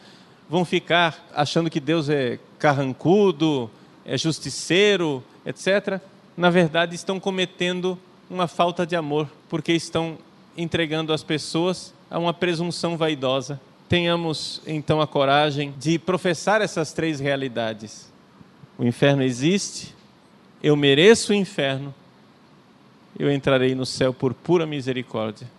[0.46, 3.70] vão ficar achando que Deus é carrancudo,
[4.04, 5.98] é justiceiro, etc.,
[6.36, 10.18] na verdade estão cometendo uma falta de amor, porque estão
[10.54, 17.18] entregando as pessoas a uma presunção vaidosa tenhamos então a coragem de professar essas três
[17.18, 18.08] realidades.
[18.78, 19.96] O inferno existe,
[20.62, 21.92] eu mereço o inferno,
[23.18, 25.50] eu entrarei no céu por pura misericórdia.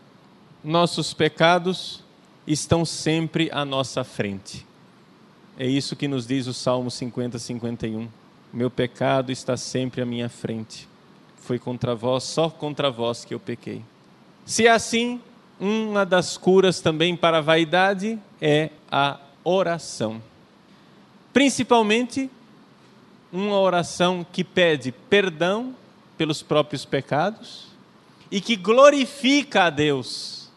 [0.64, 2.04] Nossos pecados
[2.46, 4.66] estão sempre à nossa frente.
[5.58, 8.08] É isso que nos diz o Salmo 50, 51.
[8.54, 10.88] Meu pecado está sempre à minha frente.
[11.38, 13.82] Foi contra vós, só contra vós que eu pequei.
[14.46, 15.22] Se é assim,
[15.60, 20.22] uma das curas também para a vaidade é a oração.
[21.32, 22.30] Principalmente
[23.32, 25.76] uma oração que pede perdão
[26.22, 27.64] pelos próprios pecados
[28.30, 30.52] e que glorifica a Deus,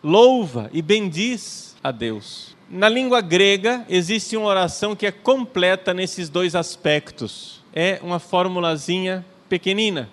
[0.00, 2.56] louva e bendiz a Deus.
[2.70, 7.64] Na língua grega existe uma oração que é completa nesses dois aspectos.
[7.74, 10.08] É uma formulazinha pequenina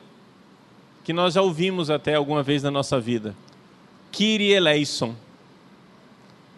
[1.04, 3.36] que nós já ouvimos até alguma vez na nossa vida.
[4.12, 5.16] Kyrie eleison.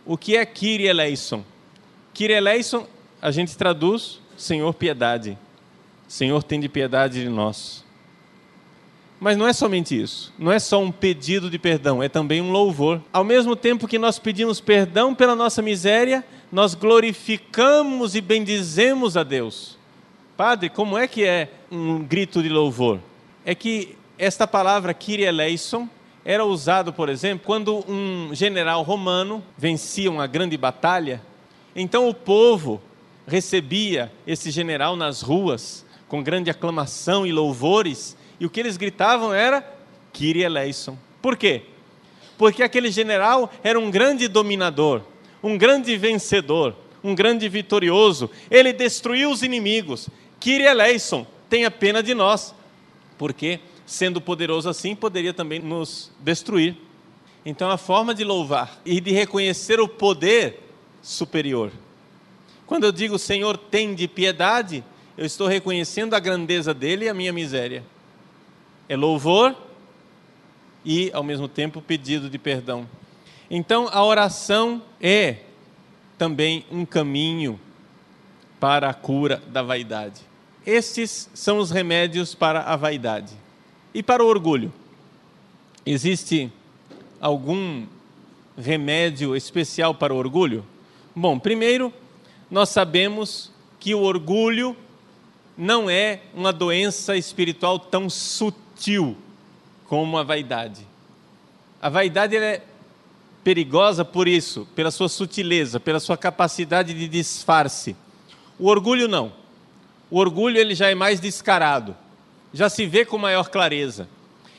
[0.05, 1.43] O que é Kyrie eleison?
[2.13, 2.87] Kyrie eleison,
[3.21, 5.37] a gente traduz Senhor piedade.
[6.07, 7.83] Senhor tem de piedade de nós.
[9.21, 10.33] Mas não é somente isso.
[10.35, 12.99] Não é só um pedido de perdão, é também um louvor.
[13.13, 19.21] Ao mesmo tempo que nós pedimos perdão pela nossa miséria, nós glorificamos e bendizemos a
[19.21, 19.77] Deus.
[20.35, 22.99] Padre, como é que é um grito de louvor?
[23.45, 25.87] É que esta palavra Kyrie eleison
[26.25, 31.21] era usado, por exemplo, quando um general romano vencia uma grande batalha.
[31.75, 32.81] Então o povo
[33.27, 39.33] recebia esse general nas ruas com grande aclamação e louvores, e o que eles gritavam
[39.33, 39.63] era
[40.11, 40.97] Kyrie eleison.
[41.21, 41.61] Por quê?
[42.37, 45.03] Porque aquele general era um grande dominador,
[45.41, 48.29] um grande vencedor, um grande vitorioso.
[48.49, 50.09] Ele destruiu os inimigos.
[50.39, 52.53] Kyrie eleison, tenha pena de nós.
[53.17, 53.59] Por quê?
[53.91, 56.77] sendo poderoso assim, poderia também nos destruir.
[57.45, 60.61] Então, a forma de louvar e de reconhecer o poder
[61.01, 61.71] superior.
[62.65, 64.81] Quando eu digo Senhor, tem de piedade,
[65.17, 67.83] eu estou reconhecendo a grandeza dele e a minha miséria.
[68.91, 69.55] É louvor
[70.83, 72.85] e, ao mesmo tempo, pedido de perdão.
[73.49, 75.37] Então, a oração é
[76.17, 77.57] também um caminho
[78.59, 80.19] para a cura da vaidade.
[80.65, 83.31] Estes são os remédios para a vaidade.
[83.93, 84.73] E para o orgulho?
[85.85, 86.51] Existe
[87.21, 87.85] algum
[88.57, 90.65] remédio especial para o orgulho?
[91.15, 91.93] Bom, primeiro,
[92.49, 94.75] nós sabemos que o orgulho
[95.57, 99.15] não é uma doença espiritual tão sutil sutil
[99.87, 100.87] como a vaidade.
[101.79, 102.63] A vaidade é
[103.43, 107.95] perigosa por isso, pela sua sutileza, pela sua capacidade de disfarce.
[108.57, 109.31] O orgulho não.
[110.09, 111.95] O orgulho ele já é mais descarado,
[112.53, 114.09] já se vê com maior clareza.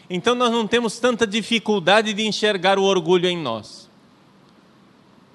[0.08, 3.90] Então nós não temos tanta dificuldade de enxergar o orgulho em nós.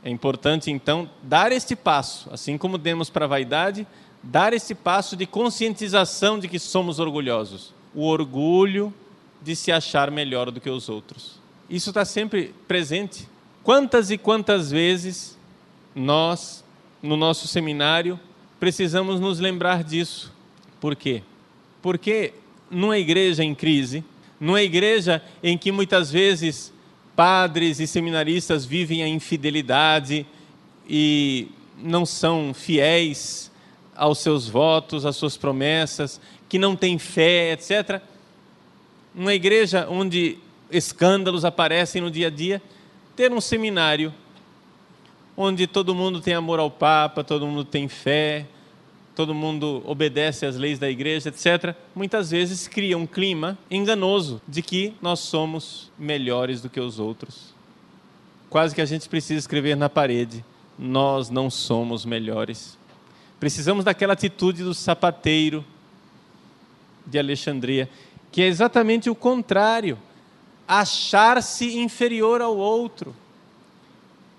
[0.04, 3.86] É importante então dar este passo, assim como demos para a vaidade,
[4.24, 7.77] dar esse passo de conscientização de que somos orgulhosos.
[7.98, 8.94] O orgulho
[9.42, 11.40] de se achar melhor do que os outros.
[11.68, 13.28] Isso está sempre presente.
[13.64, 15.36] Quantas e quantas vezes
[15.96, 16.64] nós,
[17.02, 18.20] no nosso seminário,
[18.60, 20.32] precisamos nos lembrar disso.
[20.80, 21.24] Por quê?
[21.82, 22.36] Porque
[22.70, 24.06] numa igreja em crise,
[24.40, 26.72] numa igreja em que muitas vezes
[27.16, 30.24] padres e seminaristas vivem a infidelidade
[30.88, 33.52] e não são fiéis
[33.96, 38.02] aos seus votos, às suas promessas, que não têm fé, etc.
[39.14, 40.38] Uma igreja onde
[40.72, 42.62] escândalos aparecem no dia a dia,
[43.16, 44.14] ter um seminário
[45.36, 48.46] onde todo mundo tem amor ao Papa, todo mundo tem fé,
[49.16, 54.62] todo mundo obedece às leis da igreja, etc., muitas vezes cria um clima enganoso de
[54.62, 57.56] que nós somos melhores do que os outros.
[58.50, 60.44] Quase que a gente precisa escrever na parede:
[60.78, 62.78] nós não somos melhores.
[63.40, 65.64] Precisamos daquela atitude do sapateiro
[67.08, 67.90] de Alexandria,
[68.32, 69.98] que é exatamente o contrário
[70.68, 73.16] achar-se inferior ao outro.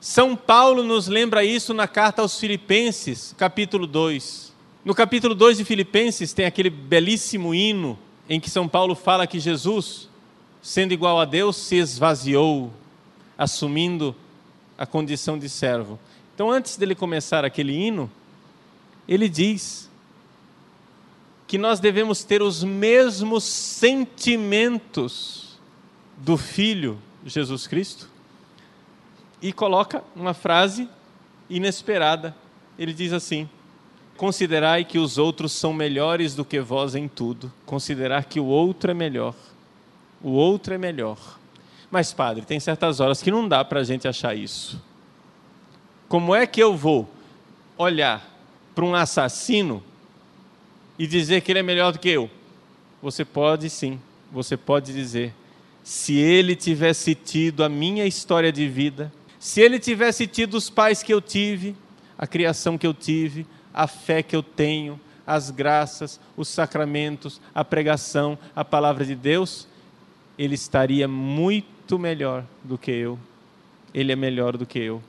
[0.01, 4.53] São Paulo nos lembra isso na carta aos Filipenses, capítulo 2.
[4.85, 9.41] No capítulo 2 de Filipenses tem aquele belíssimo hino em que São Paulo fala que
[9.41, 10.09] Jesus,
[10.63, 12.71] sendo igual a Deus, se esvaziou,
[13.37, 14.15] assumindo
[14.77, 15.99] a condição de servo.
[16.35, 18.09] Então, antes dele começar aquele hino,
[19.09, 19.88] ele diz
[21.49, 25.59] que nós devemos ter os mesmos sentimentos
[26.19, 28.07] do Filho Jesus Cristo
[29.41, 30.87] e coloca uma frase
[31.49, 32.37] inesperada.
[32.79, 33.49] Ele diz assim:
[34.19, 37.51] Considerai que os outros são melhores do que vós em tudo.
[37.65, 39.35] Considerar que o outro é melhor.
[40.23, 41.17] O outro é melhor.
[41.91, 44.79] Mas, padre, tem certas horas que não dá para a gente achar isso.
[46.09, 47.09] Como é que eu vou
[47.79, 48.23] olhar
[48.75, 49.83] para um assassino
[50.99, 52.31] e dizer que ele é melhor do que eu?
[53.01, 54.01] Você pode sim,
[54.33, 55.33] você pode dizer.
[55.85, 61.03] Se ele tivesse tido a minha história de vida, se ele tivesse tido os pais
[61.03, 61.77] que eu tive,
[62.19, 67.65] a criação que eu tive, a fé que eu tenho, as graças, os sacramentos, a
[67.65, 69.69] pregação, a palavra de Deus,
[70.39, 73.19] ele estaria muito melhor do que eu.
[73.95, 75.03] Ele é melhor do que eu.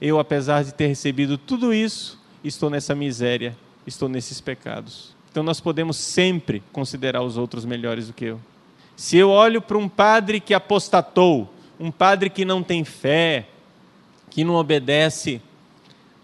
[0.00, 3.56] Eu, apesar de ter recebido tudo isso, estou nessa miséria,
[3.86, 5.14] estou nesses pecados.
[5.30, 8.40] Então nós podemos sempre considerar os outros melhores do que eu.
[8.96, 13.48] Se eu olho para um padre que apostatou, um padre que não tem fé,
[14.30, 15.40] que não obedece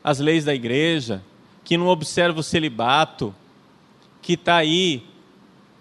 [0.03, 1.23] às leis da igreja,
[1.65, 3.35] que não observa o celibato,
[4.23, 5.05] que está aí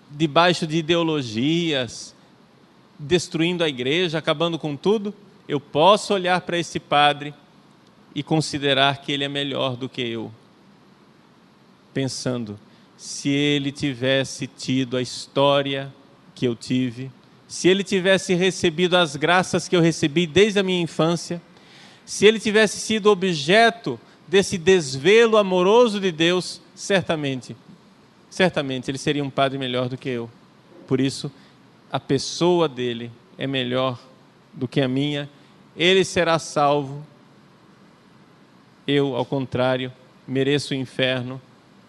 [0.10, 2.16] debaixo de ideologias,
[2.98, 5.14] destruindo a igreja, acabando com tudo,
[5.48, 7.34] eu posso olhar para esse padre
[8.14, 10.32] e considerar que ele é melhor do que eu.
[12.00, 12.58] Pensando,
[12.96, 15.94] se ele tivesse tido a história
[16.34, 17.12] que eu tive,
[17.46, 21.42] se ele tivesse recebido as graças que eu recebi desde a minha infância,
[22.06, 27.54] se ele tivesse sido objeto desse desvelo amoroso de Deus, certamente,
[28.30, 30.30] certamente ele seria um padre melhor do que eu.
[30.88, 31.30] Por isso,
[31.92, 34.00] a pessoa dele é melhor
[34.54, 35.30] do que a minha,
[35.76, 37.06] ele será salvo.
[38.88, 39.92] Eu, ao contrário,
[40.26, 41.42] mereço o inferno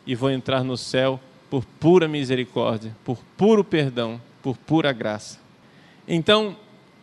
[0.07, 5.39] e vou entrar no céu por pura misericórdia, por puro perdão, por pura graça.
[6.07, 6.57] Então,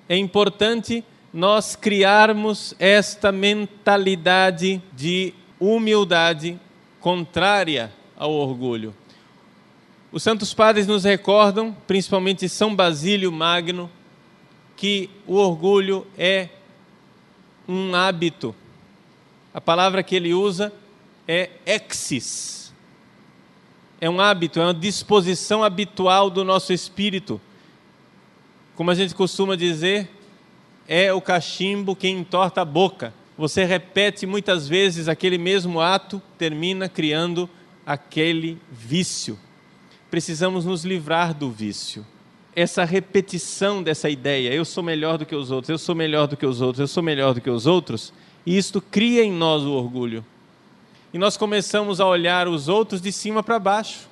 [0.08, 6.60] é importante nós criarmos esta mentalidade de humildade
[7.00, 8.94] contrária ao orgulho.
[10.12, 13.90] Os santos padres nos recordam, principalmente São Basílio Magno,
[14.76, 16.50] que o orgulho é
[17.68, 18.56] um hábito.
[19.54, 20.72] A palavra que ele usa
[21.28, 22.67] é exis.
[24.00, 27.42] É um hábito, é uma disposição habitual do nosso espírito.
[28.76, 30.08] Como a gente costuma dizer,
[30.88, 33.14] é o cachimbo que entorta a boca.
[33.38, 37.50] Você repete muitas vezes aquele mesmo ato, termina criando
[37.86, 39.38] aquele vício.
[40.12, 42.06] Precisamos nos livrar do vício.
[42.56, 46.38] Essa repetição dessa ideia, eu sou melhor do que os outros, eu sou melhor do
[46.38, 48.12] que os outros, eu sou melhor do que os outros,
[48.46, 50.26] e isto cria em nós o orgulho.
[51.18, 54.08] E nós começamos a olhar os outros de cima para baixo.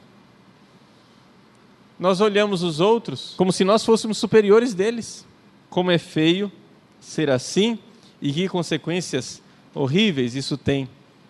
[2.00, 5.24] nós olhamos os outros como se nós fôssemos superiores deles.
[5.70, 6.52] Como é feio
[7.00, 7.78] ser assim
[8.20, 9.40] e que consequências
[9.72, 10.90] horríveis isso tem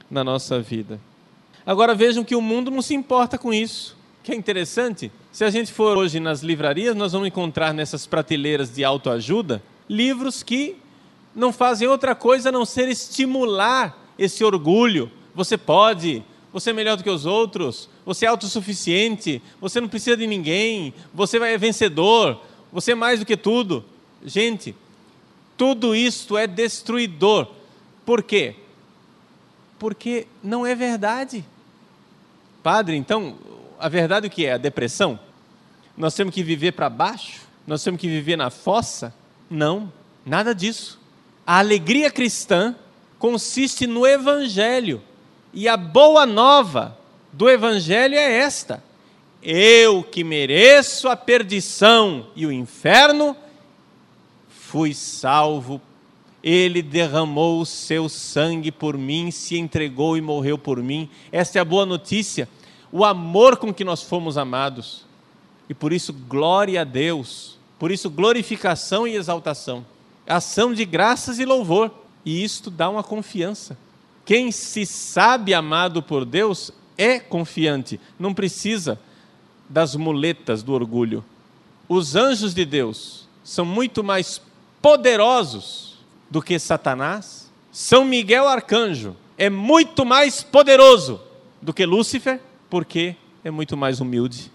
[0.09, 0.97] na nossa vida.
[1.65, 3.97] Agora vejam que o mundo não se importa com isso.
[4.23, 8.73] Que é interessante, se a gente for hoje nas livrarias, nós vamos encontrar nessas prateleiras
[8.73, 10.77] de autoajuda livros que
[11.35, 15.11] não fazem outra coisa a não ser estimular esse orgulho.
[15.35, 20.15] Você pode, você é melhor do que os outros, você é autossuficiente, você não precisa
[20.15, 23.83] de ninguém, você é vencedor, você é mais do que tudo.
[24.23, 24.73] Gente,
[25.57, 27.47] tudo isso é destruidor.
[28.05, 28.55] Por quê?
[29.77, 31.43] Porque não é verdade.
[32.63, 33.35] Padre, então,
[33.77, 34.53] a verdade o que é?
[34.53, 35.19] A depressão?
[35.97, 37.41] Nós temos que viver para baixo?
[37.67, 39.13] Nós temos que viver na fossa?
[39.49, 39.91] Não,
[40.25, 40.99] nada disso.
[41.45, 42.75] A alegria cristã
[43.19, 45.01] consiste no Evangelho.
[45.55, 46.97] E a boa nova
[47.31, 48.83] do Evangelho é esta:
[49.41, 53.37] eu que mereço a perdição e o inferno,
[54.49, 55.79] fui salvo.
[56.43, 61.09] Ele derramou o seu sangue por mim, se entregou e morreu por mim.
[61.31, 62.49] Esta é a boa notícia,
[62.91, 65.05] o amor com que nós fomos amados.
[65.69, 69.85] E por isso, glória a Deus, por isso, glorificação e exaltação,
[70.27, 71.89] ação de graças e louvor.
[72.25, 73.77] E isto dá uma confiança.
[74.25, 78.99] Quem se sabe amado por Deus é confiante, não precisa
[79.69, 81.23] das muletas do orgulho.
[81.87, 84.41] Os anjos de Deus são muito mais
[84.81, 85.99] poderosos
[86.29, 87.51] do que Satanás.
[87.71, 91.21] São Miguel Arcanjo é muito mais poderoso
[91.61, 94.51] do que Lúcifer, porque é muito mais humilde.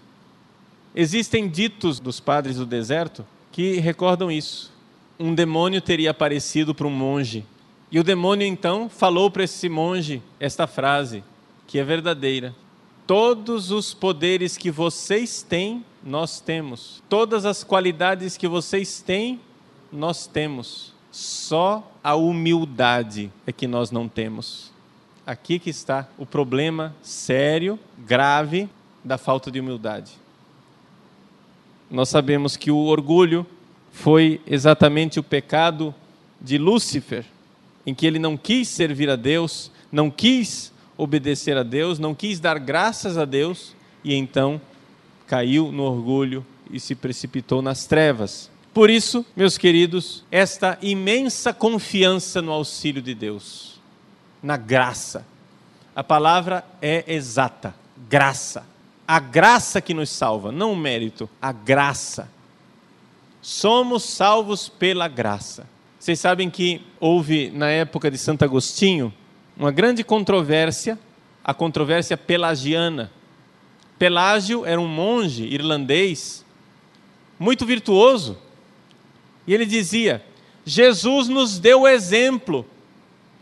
[0.93, 4.71] Existem ditos dos padres do deserto que recordam isso.
[5.17, 7.45] Um demônio teria aparecido para um monge
[7.91, 11.23] e o demônio então falou para esse monge esta frase,
[11.67, 12.55] que é verdadeira:
[13.05, 17.03] Todos os poderes que vocês têm, nós temos.
[17.09, 19.41] Todas as qualidades que vocês têm,
[19.91, 20.93] nós temos.
[21.11, 24.71] Só a humildade é que nós não temos.
[25.27, 28.69] Aqui que está o problema sério, grave
[29.03, 30.13] da falta de humildade.
[31.89, 33.45] Nós sabemos que o orgulho
[33.91, 35.93] foi exatamente o pecado
[36.39, 37.25] de Lúcifer,
[37.85, 42.39] em que ele não quis servir a Deus, não quis obedecer a Deus, não quis
[42.39, 44.61] dar graças a Deus e então
[45.25, 48.49] caiu no orgulho e se precipitou nas trevas.
[48.73, 53.79] Por isso, meus queridos, esta imensa confiança no auxílio de Deus,
[54.41, 55.25] na graça.
[55.95, 57.75] A palavra é exata,
[58.09, 58.65] graça.
[59.05, 62.29] A graça que nos salva, não o mérito, a graça.
[63.41, 65.67] Somos salvos pela graça.
[66.01, 69.13] Vocês sabem que houve, na época de Santo Agostinho,
[69.55, 70.97] uma grande controvérsia,
[71.43, 73.11] a controvérsia pelagiana.
[73.99, 76.43] Pelágio era um monge irlandês,
[77.37, 78.35] muito virtuoso,
[79.45, 80.25] e ele dizia:
[80.65, 82.65] Jesus nos deu o exemplo,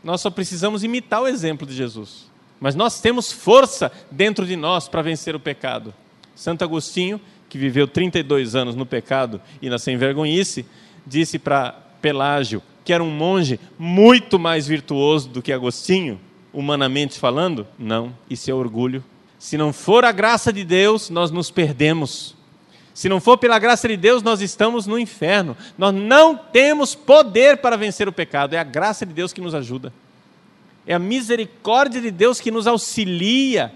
[0.03, 2.30] nós só precisamos imitar o exemplo de Jesus.
[2.60, 5.93] Mas nós temos força dentro de nós para vencer o pecado.
[6.36, 10.66] Santo Agostinho, que viveu 32 anos no pecado e na sem vergonhice,
[11.07, 16.20] disse para Pelágio, que era um monge muito mais virtuoso do que Agostinho,
[16.54, 17.68] humanamente falando?
[17.78, 19.04] Não, isso é orgulho.
[19.38, 22.36] Se não for a graça de Deus, nós nos perdemos.
[22.93, 25.56] Se não for pela graça de Deus, nós estamos no inferno.
[25.78, 29.56] Nós não temos poder para vencer o pecado, é a graça de Deus que nos
[29.56, 29.93] ajuda.
[30.86, 33.72] É a misericórdia de Deus que nos auxilia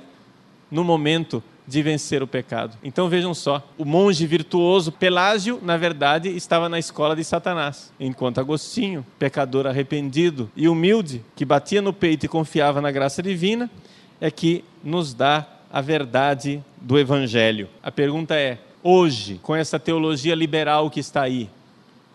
[0.70, 2.78] no momento de vencer o pecado.
[2.84, 8.40] Então vejam só, o monge virtuoso Pelágio, na verdade, estava na escola de Satanás, enquanto
[8.40, 13.70] Agostinho, pecador arrependido e humilde, que batia no peito e confiava na graça divina,
[14.20, 17.68] é que nos dá a verdade do evangelho.
[17.82, 21.50] A pergunta é: hoje, com essa teologia liberal que está aí,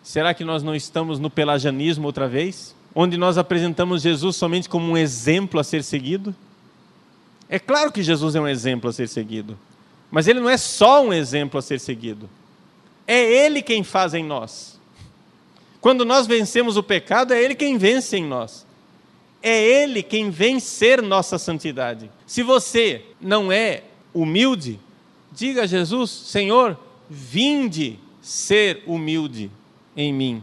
[0.02, 2.76] será que nós não estamos no pelagianismo outra vez?
[2.94, 6.34] Onde nós apresentamos Jesus somente como um exemplo a ser seguido?
[7.48, 9.58] É claro que Jesus é um exemplo a ser seguido,
[10.10, 12.28] mas ele não é só um exemplo a ser seguido.
[13.06, 14.78] É ele quem faz em nós.
[15.80, 18.66] Quando nós vencemos o pecado, é ele quem vence em nós.
[19.42, 22.10] É ele quem vem ser nossa santidade.
[22.26, 24.78] Se você não é humilde,
[25.32, 26.78] diga a Jesus: Senhor,
[27.08, 29.50] vinde ser humilde
[29.96, 30.42] em mim.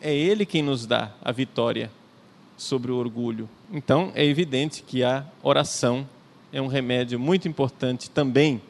[0.00, 1.90] É Ele quem nos dá a vitória
[2.56, 3.48] sobre o orgulho.
[3.72, 6.06] Então, é evidente que a oração
[6.52, 8.60] é um remédio muito importante também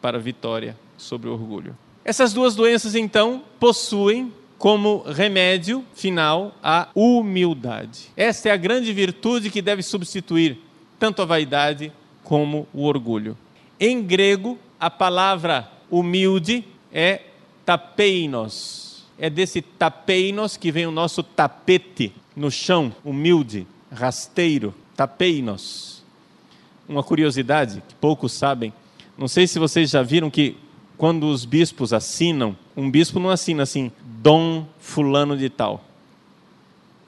[0.00, 1.76] para a vitória sobre o orgulho.
[2.04, 8.08] Essas duas doenças, então, possuem como remédio final a humildade.
[8.16, 10.58] Esta é a grande virtude que deve substituir
[10.98, 11.92] tanto a vaidade
[12.22, 13.36] como o orgulho.
[13.78, 17.22] Em grego, a palavra humilde é
[17.64, 19.04] tapeinos.
[19.18, 23.66] É desse tapeinos que vem o nosso tapete no chão, humilde,
[23.96, 26.04] rasteiro, tapeinos.
[26.88, 28.72] Uma curiosidade que poucos sabem,
[29.18, 30.56] não sei se vocês já viram que
[30.96, 35.82] quando os bispos assinam, um bispo não assina assim, Dom Fulano de Tal.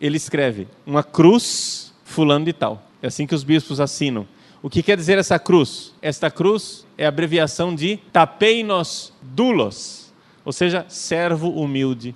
[0.00, 2.82] Ele escreve uma cruz Fulano de Tal.
[3.02, 4.26] É assim que os bispos assinam.
[4.62, 5.94] O que quer dizer essa cruz?
[6.02, 10.12] Esta cruz é a abreviação de tapeinos dulos,
[10.44, 12.14] ou seja, servo humilde.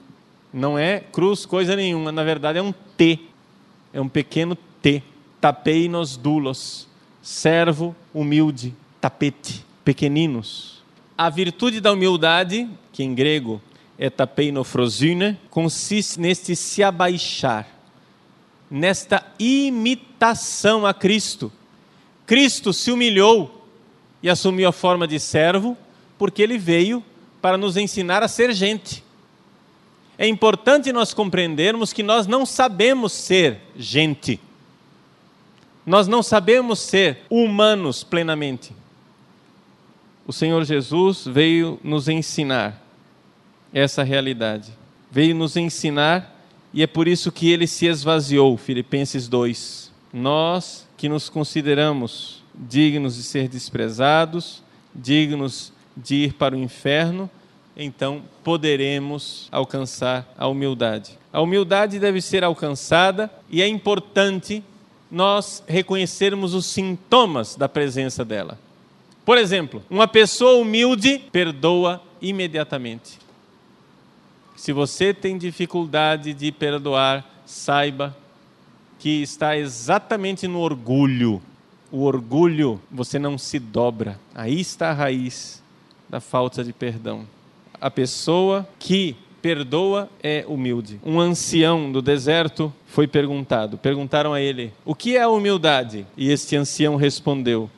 [0.52, 3.20] Não é cruz coisa nenhuma, na verdade é um T,
[3.92, 5.02] é um pequeno T.
[5.40, 6.86] Tapeinos dulos,
[7.20, 10.82] servo humilde, tapete, pequeninos.
[11.18, 13.60] A virtude da humildade, que em grego
[13.98, 17.68] é tapeinofrosine, consiste neste se abaixar,
[18.70, 21.52] nesta imitação a Cristo.
[22.24, 23.66] Cristo se humilhou
[24.22, 25.76] e assumiu a forma de servo,
[26.16, 27.04] porque ele veio
[27.40, 29.04] para nos ensinar a ser gente.
[30.18, 34.38] É importante nós compreendermos que nós não sabemos ser gente.
[35.84, 38.72] Nós não sabemos ser humanos plenamente.
[40.26, 42.80] O Senhor Jesus veio nos ensinar
[43.72, 44.72] essa realidade.
[45.10, 46.32] Veio nos ensinar
[46.72, 49.92] e é por isso que ele se esvaziou, Filipenses 2.
[50.12, 54.62] Nós que nos consideramos dignos de ser desprezados,
[54.94, 57.28] dignos de ir para o inferno,
[57.76, 61.18] então poderemos alcançar a humildade.
[61.32, 64.62] A humildade deve ser alcançada e é importante
[65.10, 68.58] nós reconhecermos os sintomas da presença dela.
[69.24, 73.18] Por exemplo, uma pessoa humilde perdoa imediatamente.
[74.56, 78.16] Se você tem dificuldade de perdoar, saiba
[78.98, 81.42] que está exatamente no orgulho.
[81.90, 84.18] O orgulho, você não se dobra.
[84.34, 85.62] Aí está a raiz
[86.08, 87.26] da falta de perdão.
[87.82, 91.00] A pessoa que perdoa é humilde.
[91.04, 93.76] Um ancião do deserto foi perguntado.
[93.76, 97.68] Perguntaram a ele: "O que é a humildade?" E este ancião respondeu: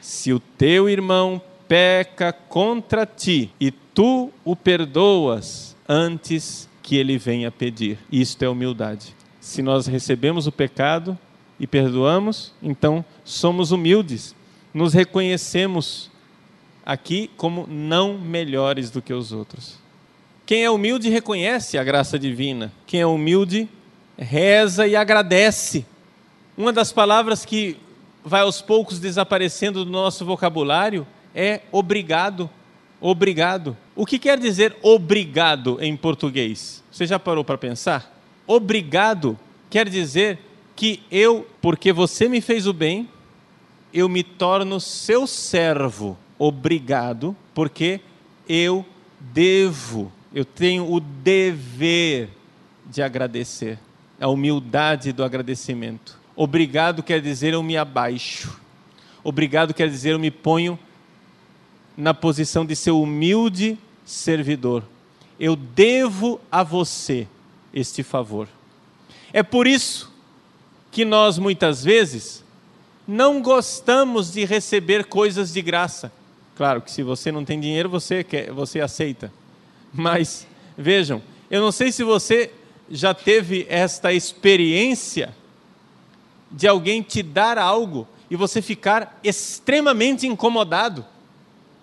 [0.00, 7.50] se o teu irmão peca contra ti e tu o perdoas antes que ele venha
[7.50, 7.98] pedir.
[8.10, 9.14] Isto é humildade.
[9.40, 11.18] Se nós recebemos o pecado
[11.60, 14.34] e perdoamos, então somos humildes.
[14.72, 16.10] Nos reconhecemos
[16.88, 19.78] aqui como não melhores do que os outros.
[20.46, 22.72] Quem é humilde reconhece a graça divina.
[22.86, 23.68] Quem é humilde
[24.18, 25.84] reza e agradece.
[26.56, 27.76] Uma das palavras que
[28.24, 32.48] vai aos poucos desaparecendo do nosso vocabulário é obrigado.
[33.00, 33.76] Obrigado.
[33.94, 36.82] O que quer dizer obrigado em português?
[36.90, 38.18] Você já parou para pensar?
[38.46, 40.38] Obrigado quer dizer
[40.74, 43.08] que eu, porque você me fez o bem,
[43.92, 46.16] eu me torno seu servo.
[46.38, 48.00] Obrigado, porque
[48.48, 48.86] eu
[49.18, 52.30] devo, eu tenho o dever
[52.86, 53.78] de agradecer.
[54.20, 56.18] A humildade do agradecimento.
[56.34, 58.60] Obrigado quer dizer eu me abaixo.
[59.22, 60.78] Obrigado quer dizer eu me ponho
[61.96, 64.82] na posição de ser humilde servidor.
[65.38, 67.28] Eu devo a você
[67.72, 68.48] este favor.
[69.32, 70.12] É por isso
[70.90, 72.44] que nós muitas vezes
[73.06, 76.12] não gostamos de receber coisas de graça.
[76.58, 79.32] Claro que se você não tem dinheiro, você quer, você aceita.
[79.94, 80.44] Mas
[80.76, 82.50] vejam, eu não sei se você
[82.90, 85.32] já teve esta experiência
[86.50, 91.06] de alguém te dar algo e você ficar extremamente incomodado,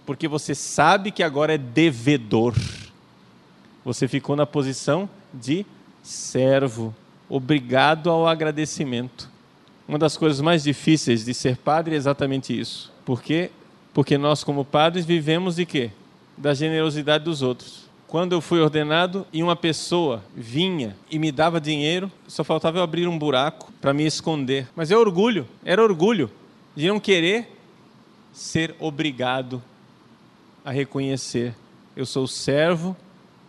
[0.06, 2.54] porque você sabe que agora é devedor.
[3.86, 5.66] Você ficou na posição de
[6.04, 6.94] servo,
[7.30, 9.32] obrigado ao agradecimento.
[9.88, 12.92] Uma das coisas mais difíceis de ser padre é exatamente isso.
[13.06, 13.52] Por quê?
[13.96, 15.90] Porque nós, como padres, vivemos de quê?
[16.36, 17.86] Da generosidade dos outros.
[18.10, 22.84] Quando eu fui ordenado e uma pessoa vinha e me dava dinheiro, só faltava eu
[22.84, 24.68] abrir um buraco para me esconder.
[24.76, 26.30] Mas é orgulho, era orgulho
[26.76, 27.58] de não querer
[28.34, 29.64] ser obrigado
[30.66, 31.56] a reconhecer:
[31.96, 32.98] eu sou servo,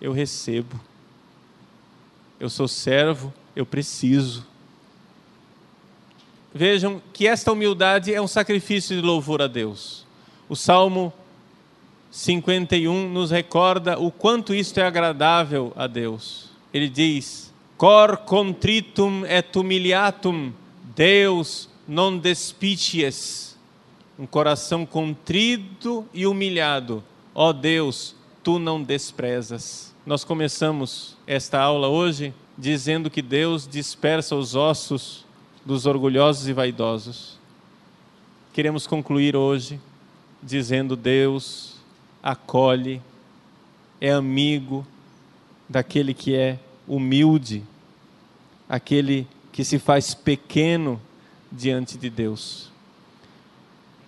[0.00, 0.80] eu recebo.
[2.38, 4.46] Eu sou servo, eu preciso.
[6.54, 10.05] Vejam que esta humildade é um sacrifício de louvor a Deus.
[10.48, 11.12] O Salmo
[12.10, 16.50] 51 nos recorda o quanto isto é agradável a Deus.
[16.72, 20.52] Ele diz: Cor contritum et humiliatum,
[20.94, 23.56] Deus non despicies.
[24.18, 29.94] Um coração contrito e humilhado, ó Deus, tu não desprezas.
[30.06, 35.26] Nós começamos esta aula hoje dizendo que Deus dispersa os ossos
[35.66, 37.38] dos orgulhosos e vaidosos.
[38.54, 39.78] Queremos concluir hoje
[40.46, 41.74] dizendo: Deus
[42.22, 43.02] acolhe,
[44.00, 44.86] é amigo
[45.68, 47.64] daquele que é humilde,
[48.68, 51.00] aquele que se faz pequeno
[51.50, 52.70] diante de Deus.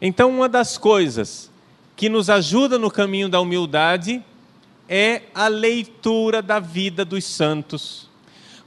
[0.00, 1.50] Então, uma das coisas
[1.96, 4.22] que nos ajuda no caminho da humildade
[4.88, 8.08] é a leitura da vida dos santos.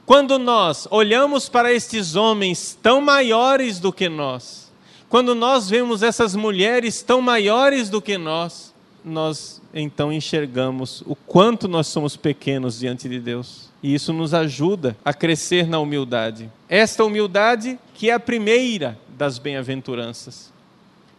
[0.06, 4.71] Quando nós olhamos para estes homens tão maiores do que nós,
[5.12, 11.68] quando nós vemos essas mulheres tão maiores do que nós, nós então enxergamos o quanto
[11.68, 13.70] nós somos pequenos diante de Deus.
[13.84, 16.50] E isso nos ajuda a crescer na humildade.
[16.70, 20.50] Esta humildade que é a primeira das bem-aventuranças.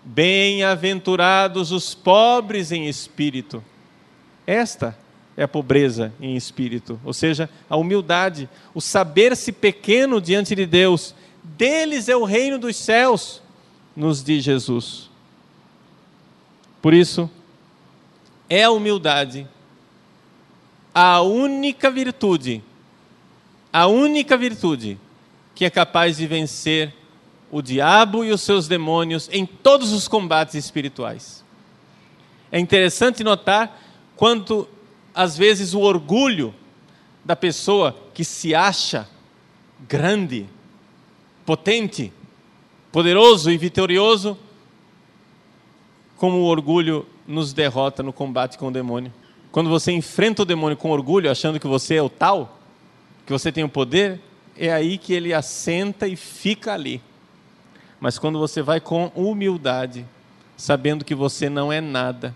[0.02, 3.62] Bem-aventurados os pobres em espírito.
[4.46, 4.96] Esta
[5.36, 11.14] é a pobreza em espírito, ou seja, a humildade, o saber-se pequeno diante de Deus.
[11.42, 13.41] Deles é o reino dos céus,
[13.94, 15.10] nos diz Jesus.
[16.80, 17.30] Por isso,
[18.48, 19.48] é a humildade
[20.94, 22.62] a única virtude,
[23.72, 24.98] a única virtude
[25.54, 26.94] que é capaz de vencer
[27.50, 31.44] o diabo e os seus demônios em todos os combates espirituais.
[32.50, 33.80] É interessante notar
[34.16, 34.68] quanto,
[35.14, 36.54] às vezes, o orgulho
[37.24, 39.08] da pessoa que se acha
[39.88, 40.46] grande,
[41.46, 42.12] potente,
[42.92, 44.38] poderoso e vitorioso,
[46.16, 49.12] como o orgulho nos derrota no combate com o demônio.
[49.50, 52.58] Quando você enfrenta o demônio com orgulho, achando que você é o tal,
[53.26, 54.20] que você tem o poder,
[54.56, 57.02] é aí que ele assenta e fica ali.
[57.98, 60.06] Mas quando você vai com humildade,
[60.56, 62.34] sabendo que você não é nada,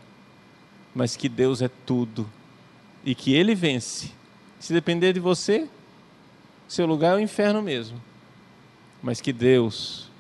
[0.95, 2.29] mas que Deus é tudo
[3.05, 4.11] e que Ele vence.
[4.59, 5.69] Se depender de você,
[6.67, 8.03] seu lugar é o inferno mesmo.
[9.03, 10.11] Mas que Deus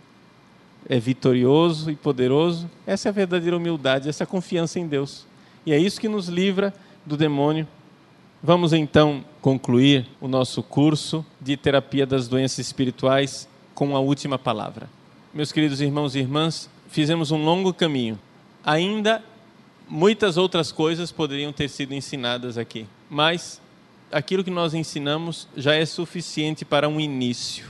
[0.89, 5.26] é vitorioso e poderoso, essa é a verdadeira humildade, essa é a confiança em Deus.
[5.64, 6.72] E é isso que nos livra
[7.05, 7.66] do demônio.
[8.43, 14.89] Vamos então concluir o nosso curso de terapia das doenças espirituais com a última palavra.
[15.34, 18.18] Meus queridos irmãos e irmãs, fizemos um longo caminho.
[18.64, 19.22] Ainda
[19.89, 23.61] muitas outras coisas poderiam ter sido ensinadas aqui, mas
[24.11, 27.66] aquilo que nós ensinamos já é suficiente para um início.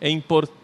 [0.00, 0.63] É importante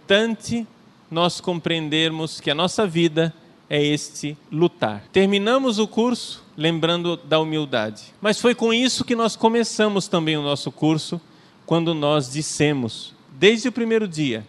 [1.10, 3.32] nós compreendermos que a nossa vida
[3.68, 5.04] é este lutar.
[5.12, 10.42] Terminamos o curso lembrando da humildade, mas foi com isso que nós começamos também o
[10.42, 11.20] nosso curso,
[11.64, 14.44] quando nós dissemos, desde o primeiro dia,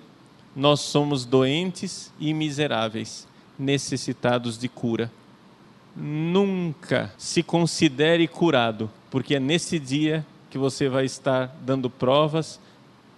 [0.55, 5.12] nós somos doentes e miseráveis, necessitados de cura.
[5.95, 12.59] Nunca se considere curado, porque é nesse dia que você vai estar dando provas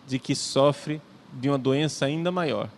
[0.05, 1.01] de que sofre
[1.33, 2.69] de uma doença ainda maior: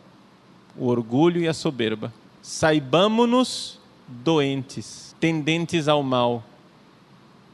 [0.78, 2.14] o orgulho e a soberba.
[2.42, 6.44] Saibamos-nos doentes, tendentes ao mal,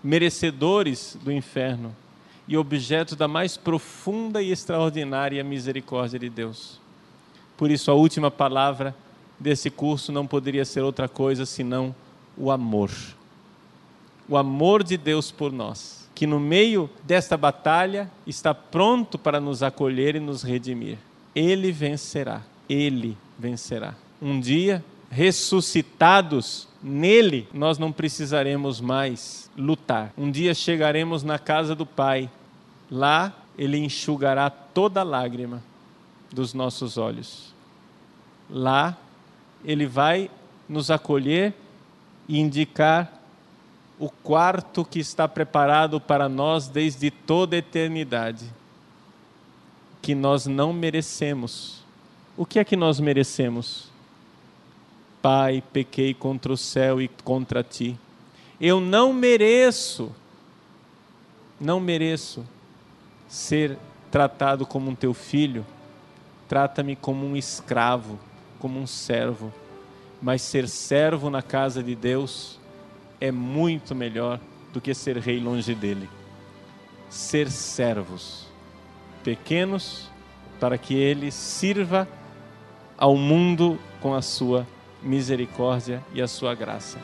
[0.04, 1.96] merecedores do inferno
[2.48, 6.80] e objetos da mais profunda e extraordinária misericórdia de Deus.
[7.56, 8.96] Por isso, a última palavra
[9.40, 11.96] desse curso não poderia ser outra coisa senão
[12.38, 12.92] o amor.
[14.28, 19.64] O amor de Deus por nós, que no meio desta batalha está pronto para nos
[19.64, 20.98] acolher e nos redimir.
[21.36, 23.96] Ele vencerá, ele vencerá.
[24.22, 30.14] Um dia, ressuscitados nele, nós não precisaremos mais lutar.
[30.18, 32.30] Um dia chegaremos na casa do Pai.
[32.90, 35.64] Lá ele enxugará toda lágrima
[36.32, 37.52] dos nossos olhos
[38.52, 38.98] lá,
[39.64, 40.30] ele vai
[40.68, 41.54] nos acolher
[42.28, 43.21] e indicar
[44.02, 48.52] o quarto que está preparado para nós desde toda a eternidade,
[50.02, 51.84] que nós não merecemos.
[52.36, 53.92] O que é que nós merecemos?
[55.22, 57.96] Pai, pequei contra o céu e contra ti.
[58.60, 60.12] Eu não mereço,
[61.60, 62.44] não mereço
[63.30, 63.78] ser
[64.10, 65.64] tratado como um teu filho.
[66.50, 68.18] Trata-me como um escravo
[68.58, 69.54] como um servo,
[70.20, 72.60] mas ser servo na casa de Deus
[73.22, 74.40] é muito melhor
[74.74, 76.10] do que ser rei longe dele.
[77.10, 78.48] Ser servos,
[79.24, 80.10] pequenos,
[80.60, 82.08] para que ele sirva
[82.98, 84.68] ao mundo com a sua
[85.02, 86.98] misericórdia e a sua graça.